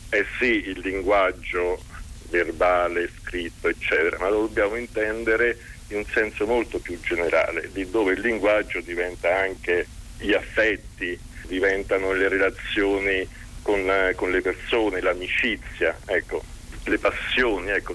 è 0.08 0.24
sì 0.38 0.68
il 0.68 0.80
linguaggio 0.80 1.82
verbale, 2.30 3.10
scritto, 3.20 3.68
eccetera, 3.68 4.16
ma 4.18 4.30
lo 4.30 4.46
dobbiamo 4.46 4.76
intendere 4.76 5.58
in 5.90 5.98
un 5.98 6.04
senso 6.06 6.46
molto 6.46 6.78
più 6.78 6.98
generale, 7.00 7.70
di 7.72 7.88
dove 7.90 8.12
il 8.12 8.20
linguaggio 8.20 8.80
diventa 8.80 9.36
anche 9.36 9.86
gli 10.18 10.32
affetti, 10.32 11.18
diventano 11.46 12.12
le 12.12 12.28
relazioni 12.28 13.26
con, 13.62 13.88
eh, 13.90 14.14
con 14.14 14.30
le 14.30 14.40
persone, 14.40 15.00
l'amicizia, 15.00 15.96
ecco, 16.06 16.42
le 16.84 16.98
passioni. 16.98 17.70
Ecco. 17.70 17.94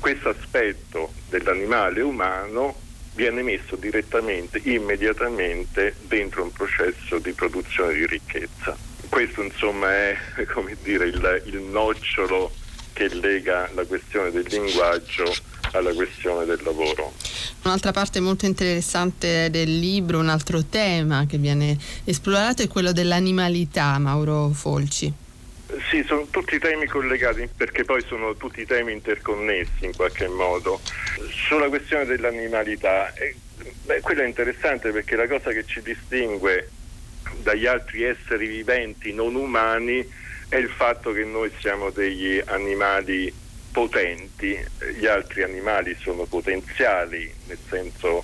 Questo 0.00 0.30
aspetto 0.30 1.12
dell'animale 1.28 2.00
umano 2.00 2.76
viene 3.14 3.42
messo 3.42 3.76
direttamente, 3.76 4.60
immediatamente 4.64 5.94
dentro 6.02 6.42
un 6.42 6.52
processo 6.52 7.18
di 7.18 7.32
produzione 7.32 7.94
di 7.94 8.06
ricchezza. 8.06 8.76
Questo 9.08 9.42
insomma 9.42 9.92
è 9.92 10.16
dire, 10.82 11.06
il, 11.06 11.42
il 11.46 11.58
nocciolo 11.58 12.52
che 12.92 13.08
lega 13.14 13.68
la 13.74 13.84
questione 13.84 14.30
del 14.30 14.46
linguaggio 14.48 15.32
alla 15.78 15.92
questione 15.92 16.44
del 16.44 16.60
lavoro. 16.62 17.12
Un'altra 17.64 17.92
parte 17.92 18.20
molto 18.20 18.46
interessante 18.46 19.48
del 19.50 19.78
libro, 19.78 20.18
un 20.18 20.28
altro 20.28 20.64
tema 20.64 21.26
che 21.26 21.38
viene 21.38 21.76
esplorato 22.04 22.62
è 22.62 22.68
quello 22.68 22.92
dell'animalità, 22.92 23.98
Mauro 23.98 24.50
Folci. 24.50 25.12
Sì, 25.90 26.04
sono 26.06 26.26
tutti 26.30 26.58
temi 26.58 26.86
collegati 26.86 27.48
perché 27.54 27.84
poi 27.84 28.02
sono 28.06 28.36
tutti 28.36 28.64
temi 28.64 28.92
interconnessi 28.92 29.84
in 29.84 29.94
qualche 29.94 30.28
modo. 30.28 30.80
Sulla 31.48 31.68
questione 31.68 32.04
dell'animalità, 32.04 33.12
eh, 33.14 33.34
beh, 33.84 34.00
quella 34.00 34.22
è 34.22 34.26
interessante 34.26 34.90
perché 34.90 35.16
la 35.16 35.26
cosa 35.26 35.50
che 35.50 35.64
ci 35.64 35.82
distingue 35.82 36.70
dagli 37.42 37.66
altri 37.66 38.04
esseri 38.04 38.46
viventi 38.46 39.12
non 39.12 39.34
umani 39.34 40.06
è 40.48 40.56
il 40.56 40.68
fatto 40.68 41.12
che 41.12 41.24
noi 41.24 41.50
siamo 41.58 41.90
degli 41.90 42.40
animali 42.44 43.32
potenti, 43.74 44.56
gli 44.96 45.04
altri 45.04 45.42
animali 45.42 45.96
sono 46.00 46.26
potenziali, 46.26 47.28
nel 47.48 47.58
senso 47.68 48.22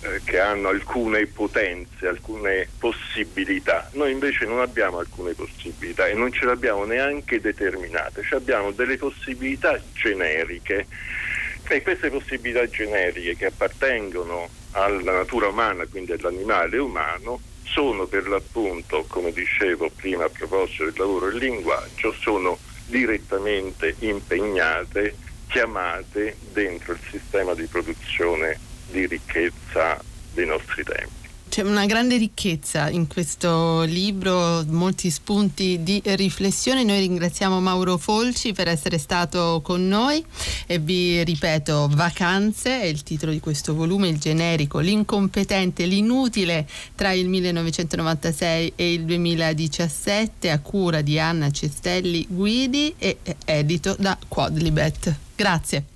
eh, 0.00 0.22
che 0.24 0.40
hanno 0.40 0.68
alcune 0.68 1.26
potenze, 1.26 2.08
alcune 2.08 2.66
possibilità. 2.78 3.90
Noi 3.92 4.12
invece 4.12 4.46
non 4.46 4.60
abbiamo 4.60 4.98
alcune 4.98 5.34
possibilità 5.34 6.06
e 6.06 6.14
non 6.14 6.32
ce 6.32 6.46
le 6.46 6.52
abbiamo 6.52 6.86
neanche 6.86 7.42
determinate, 7.42 8.22
cioè 8.22 8.38
abbiamo 8.38 8.70
delle 8.70 8.96
possibilità 8.96 9.78
generiche. 9.92 10.86
E 11.68 11.82
queste 11.82 12.08
possibilità 12.08 12.66
generiche 12.66 13.36
che 13.36 13.46
appartengono 13.46 14.48
alla 14.70 15.12
natura 15.12 15.48
umana, 15.48 15.84
quindi 15.84 16.12
all'animale 16.12 16.78
umano, 16.78 17.38
sono 17.64 18.06
per 18.06 18.28
l'appunto, 18.28 19.04
come 19.08 19.30
dicevo 19.30 19.90
prima 19.94 20.24
a 20.24 20.30
proposito 20.30 20.84
del 20.84 20.94
lavoro 20.96 21.26
e 21.26 21.30
del 21.32 21.40
linguaggio, 21.40 22.14
sono 22.18 22.58
direttamente 22.86 23.94
impegnate, 24.00 25.16
chiamate 25.48 26.36
dentro 26.52 26.92
il 26.92 27.00
sistema 27.10 27.54
di 27.54 27.66
produzione 27.66 28.58
di 28.88 29.06
ricchezza 29.06 30.00
dei 30.32 30.46
nostri 30.46 30.82
tempi. 30.84 31.25
C'è 31.56 31.62
una 31.62 31.86
grande 31.86 32.18
ricchezza 32.18 32.90
in 32.90 33.06
questo 33.06 33.80
libro, 33.84 34.62
molti 34.66 35.08
spunti 35.08 35.82
di 35.82 36.02
riflessione. 36.04 36.84
Noi 36.84 37.00
ringraziamo 37.00 37.62
Mauro 37.62 37.96
Folci 37.96 38.52
per 38.52 38.68
essere 38.68 38.98
stato 38.98 39.62
con 39.64 39.88
noi 39.88 40.22
e 40.66 40.78
vi 40.78 41.24
ripeto, 41.24 41.88
Vacanze 41.92 42.82
è 42.82 42.84
il 42.84 43.02
titolo 43.02 43.32
di 43.32 43.40
questo 43.40 43.74
volume, 43.74 44.08
il 44.08 44.18
generico, 44.18 44.80
l'incompetente, 44.80 45.86
l'inutile 45.86 46.68
tra 46.94 47.12
il 47.12 47.26
1996 47.26 48.74
e 48.76 48.92
il 48.92 49.06
2017 49.06 50.50
a 50.50 50.60
cura 50.60 51.00
di 51.00 51.18
Anna 51.18 51.50
Cestelli 51.50 52.26
Guidi 52.28 52.94
e 52.98 53.16
edito 53.46 53.96
da 53.98 54.18
Quadlibet. 54.28 55.14
Grazie. 55.34 55.95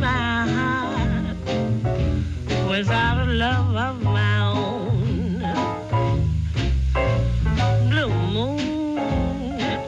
My 0.00 0.46
heart, 0.56 1.36
without 2.68 3.18
a 3.26 3.30
love 3.30 3.76
of 3.76 4.02
my 4.02 4.38
own. 4.40 5.40
Blue 7.90 8.10
moon, 8.34 9.80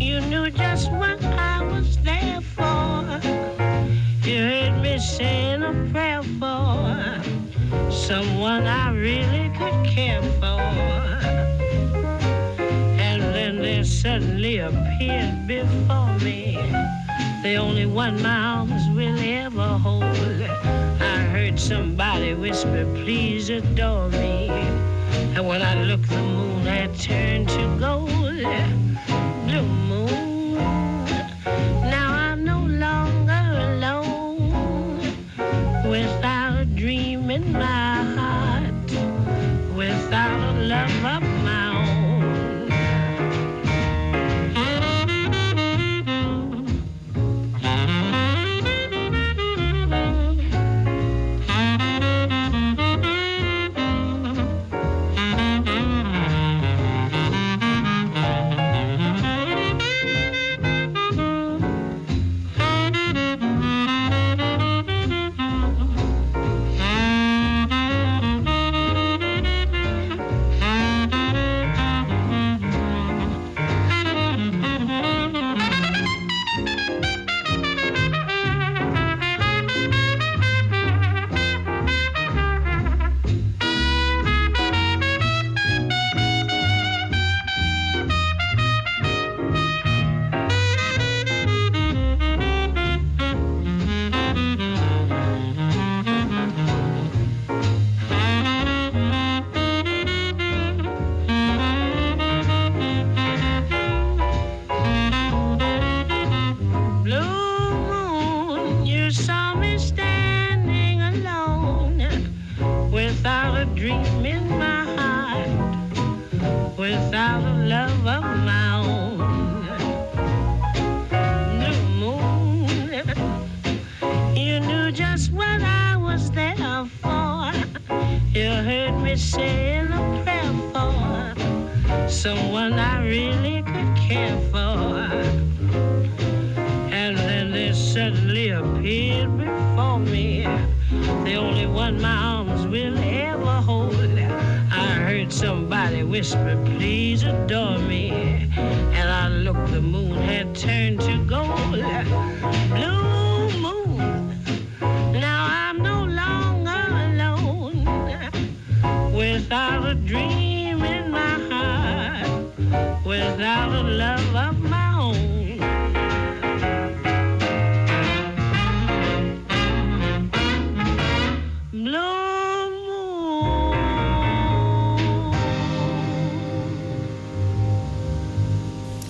you 0.00 0.20
knew 0.22 0.50
just 0.50 0.90
what 0.92 1.22
I 1.24 1.62
was 1.62 1.98
there 1.98 2.40
for. 2.40 3.20
You 4.28 4.38
heard 4.38 4.82
me 4.82 4.98
saying 4.98 5.62
a 5.62 5.72
prayer 5.92 6.22
for 6.40 7.92
someone 7.92 8.66
I 8.66 8.92
really 8.92 9.50
could 9.58 9.86
care 9.86 10.22
for 10.40 10.60
and 12.98 13.22
then 13.22 13.58
there 13.62 13.84
suddenly 13.84 14.58
appeared 14.58 15.46
before 15.46 16.18
me. 16.20 16.58
The 17.42 17.56
only 17.56 17.86
one 17.86 18.22
my 18.22 18.36
arms 18.36 18.82
will 18.96 19.16
hold. 19.78 20.04
I 20.04 21.18
heard 21.32 21.58
somebody 21.58 22.34
whisper, 22.34 22.84
please 22.94 23.50
adore 23.50 24.08
me. 24.08 24.48
And 25.34 25.46
when 25.46 25.62
I 25.62 25.82
looked, 25.82 26.08
the 26.08 26.16
moon 26.16 26.66
had 26.66 26.94
turned 26.98 27.48
to 27.50 27.78
gold. 27.78 28.83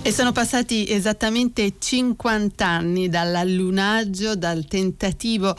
E 0.05 0.11
sono 0.11 0.31
passati 0.31 0.87
esattamente 0.87 1.77
50 1.79 2.63
anni 2.63 3.09
dall'allunaggio, 3.09 4.35
dal 4.35 4.67
tentativo 4.67 5.57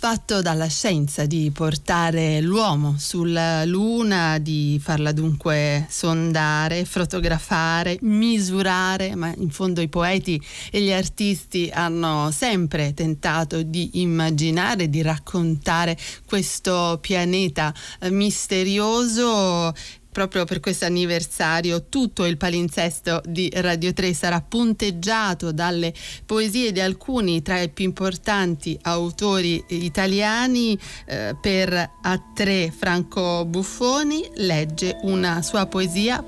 fatto 0.00 0.40
dalla 0.40 0.68
scienza 0.68 1.26
di 1.26 1.50
portare 1.52 2.40
l'uomo 2.40 2.94
sulla 2.98 3.64
Luna, 3.64 4.38
di 4.38 4.80
farla 4.80 5.10
dunque 5.10 5.86
sondare, 5.90 6.84
fotografare, 6.84 7.98
misurare, 8.02 9.16
ma 9.16 9.34
in 9.36 9.50
fondo 9.50 9.80
i 9.80 9.88
poeti 9.88 10.40
e 10.70 10.80
gli 10.80 10.92
artisti 10.92 11.68
hanno 11.70 12.30
sempre 12.30 12.94
tentato 12.94 13.62
di 13.62 14.00
immaginare, 14.00 14.88
di 14.88 15.02
raccontare 15.02 15.98
questo 16.24 16.96
pianeta 17.02 17.74
misterioso 18.08 19.74
proprio 20.10 20.44
per 20.44 20.60
questo 20.60 20.84
anniversario 20.84 21.86
tutto 21.88 22.24
il 22.24 22.36
palinsesto 22.36 23.22
di 23.24 23.50
Radio 23.54 23.92
3 23.92 24.12
sarà 24.12 24.40
punteggiato 24.40 25.52
dalle 25.52 25.92
poesie 26.26 26.72
di 26.72 26.80
alcuni 26.80 27.42
tra 27.42 27.60
i 27.60 27.68
più 27.68 27.84
importanti 27.84 28.78
autori 28.82 29.62
italiani 29.68 30.78
eh, 31.06 31.36
per 31.40 31.90
A3 32.02 32.70
Franco 32.70 33.44
Buffoni 33.44 34.28
legge 34.36 34.98
una 35.02 35.42
sua 35.42 35.66
poesia. 35.66 36.22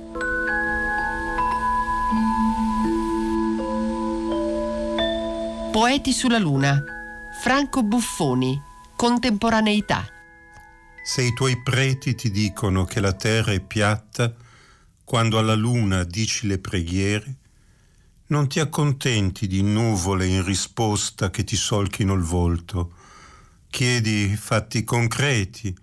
Poeti 5.72 6.12
sulla 6.12 6.38
Luna 6.38 6.82
Franco 7.40 7.82
Buffoni 7.82 8.60
Contemporaneità 8.94 10.21
se 11.04 11.22
i 11.22 11.32
tuoi 11.32 11.60
preti 11.60 12.14
ti 12.14 12.30
dicono 12.30 12.84
che 12.84 13.00
la 13.00 13.12
terra 13.12 13.52
è 13.52 13.60
piatta, 13.60 14.34
quando 15.04 15.38
alla 15.38 15.54
luna 15.54 16.04
dici 16.04 16.46
le 16.46 16.58
preghiere, 16.58 17.36
non 18.28 18.48
ti 18.48 18.60
accontenti 18.60 19.46
di 19.46 19.62
nuvole 19.62 20.26
in 20.26 20.44
risposta 20.44 21.28
che 21.30 21.44
ti 21.44 21.56
solchino 21.56 22.14
il 22.14 22.22
volto. 22.22 22.94
Chiedi 23.68 24.34
fatti 24.36 24.84
concreti, 24.84 25.76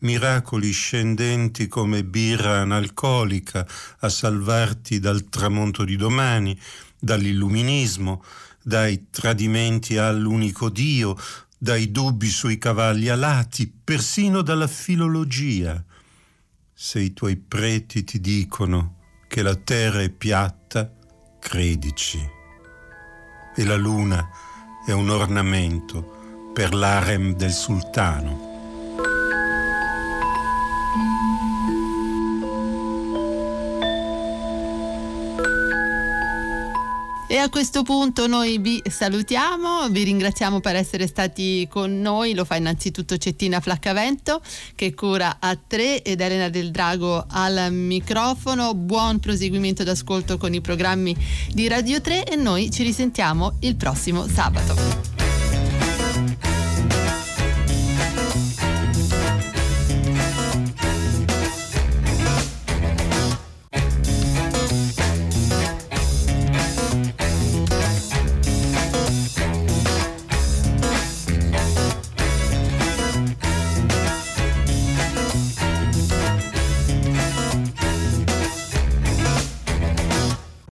miracoli 0.00 0.70
scendenti 0.70 1.66
come 1.66 2.04
birra 2.04 2.60
analcolica 2.60 3.66
a 4.00 4.08
salvarti 4.08 5.00
dal 5.00 5.28
tramonto 5.28 5.84
di 5.84 5.96
domani, 5.96 6.56
dall'illuminismo, 7.00 8.22
dai 8.62 9.06
tradimenti 9.10 9.96
all'unico 9.96 10.68
Dio, 10.68 11.16
dai 11.58 11.90
dubbi 11.90 12.28
sui 12.28 12.56
cavalli 12.56 13.08
alati, 13.08 13.66
persino 13.66 14.42
dalla 14.42 14.68
filologia. 14.68 15.84
Se 16.72 17.00
i 17.00 17.12
tuoi 17.12 17.36
preti 17.36 18.04
ti 18.04 18.20
dicono 18.20 18.98
che 19.26 19.42
la 19.42 19.56
terra 19.56 20.00
è 20.00 20.10
piatta, 20.10 20.90
credici. 21.40 22.20
E 23.56 23.64
la 23.64 23.76
luna 23.76 24.24
è 24.86 24.92
un 24.92 25.10
ornamento 25.10 26.50
per 26.54 26.72
l'harem 26.72 27.34
del 27.34 27.52
sultano. 27.52 28.47
E 37.30 37.36
a 37.36 37.50
questo 37.50 37.82
punto 37.82 38.26
noi 38.26 38.56
vi 38.56 38.82
salutiamo, 38.88 39.90
vi 39.90 40.02
ringraziamo 40.02 40.60
per 40.60 40.76
essere 40.76 41.06
stati 41.06 41.68
con 41.68 42.00
noi, 42.00 42.32
lo 42.32 42.46
fa 42.46 42.56
innanzitutto 42.56 43.18
Cettina 43.18 43.60
Flaccavento 43.60 44.40
che 44.74 44.94
cura 44.94 45.36
a 45.38 45.54
tre 45.54 46.02
ed 46.02 46.22
Elena 46.22 46.48
del 46.48 46.70
Drago 46.70 47.26
al 47.28 47.70
microfono. 47.70 48.72
Buon 48.72 49.18
proseguimento 49.18 49.84
d'ascolto 49.84 50.38
con 50.38 50.54
i 50.54 50.62
programmi 50.62 51.14
di 51.52 51.68
Radio 51.68 52.00
3 52.00 52.24
e 52.24 52.36
noi 52.36 52.70
ci 52.70 52.82
risentiamo 52.82 53.56
il 53.60 53.76
prossimo 53.76 54.26
sabato. 54.26 55.17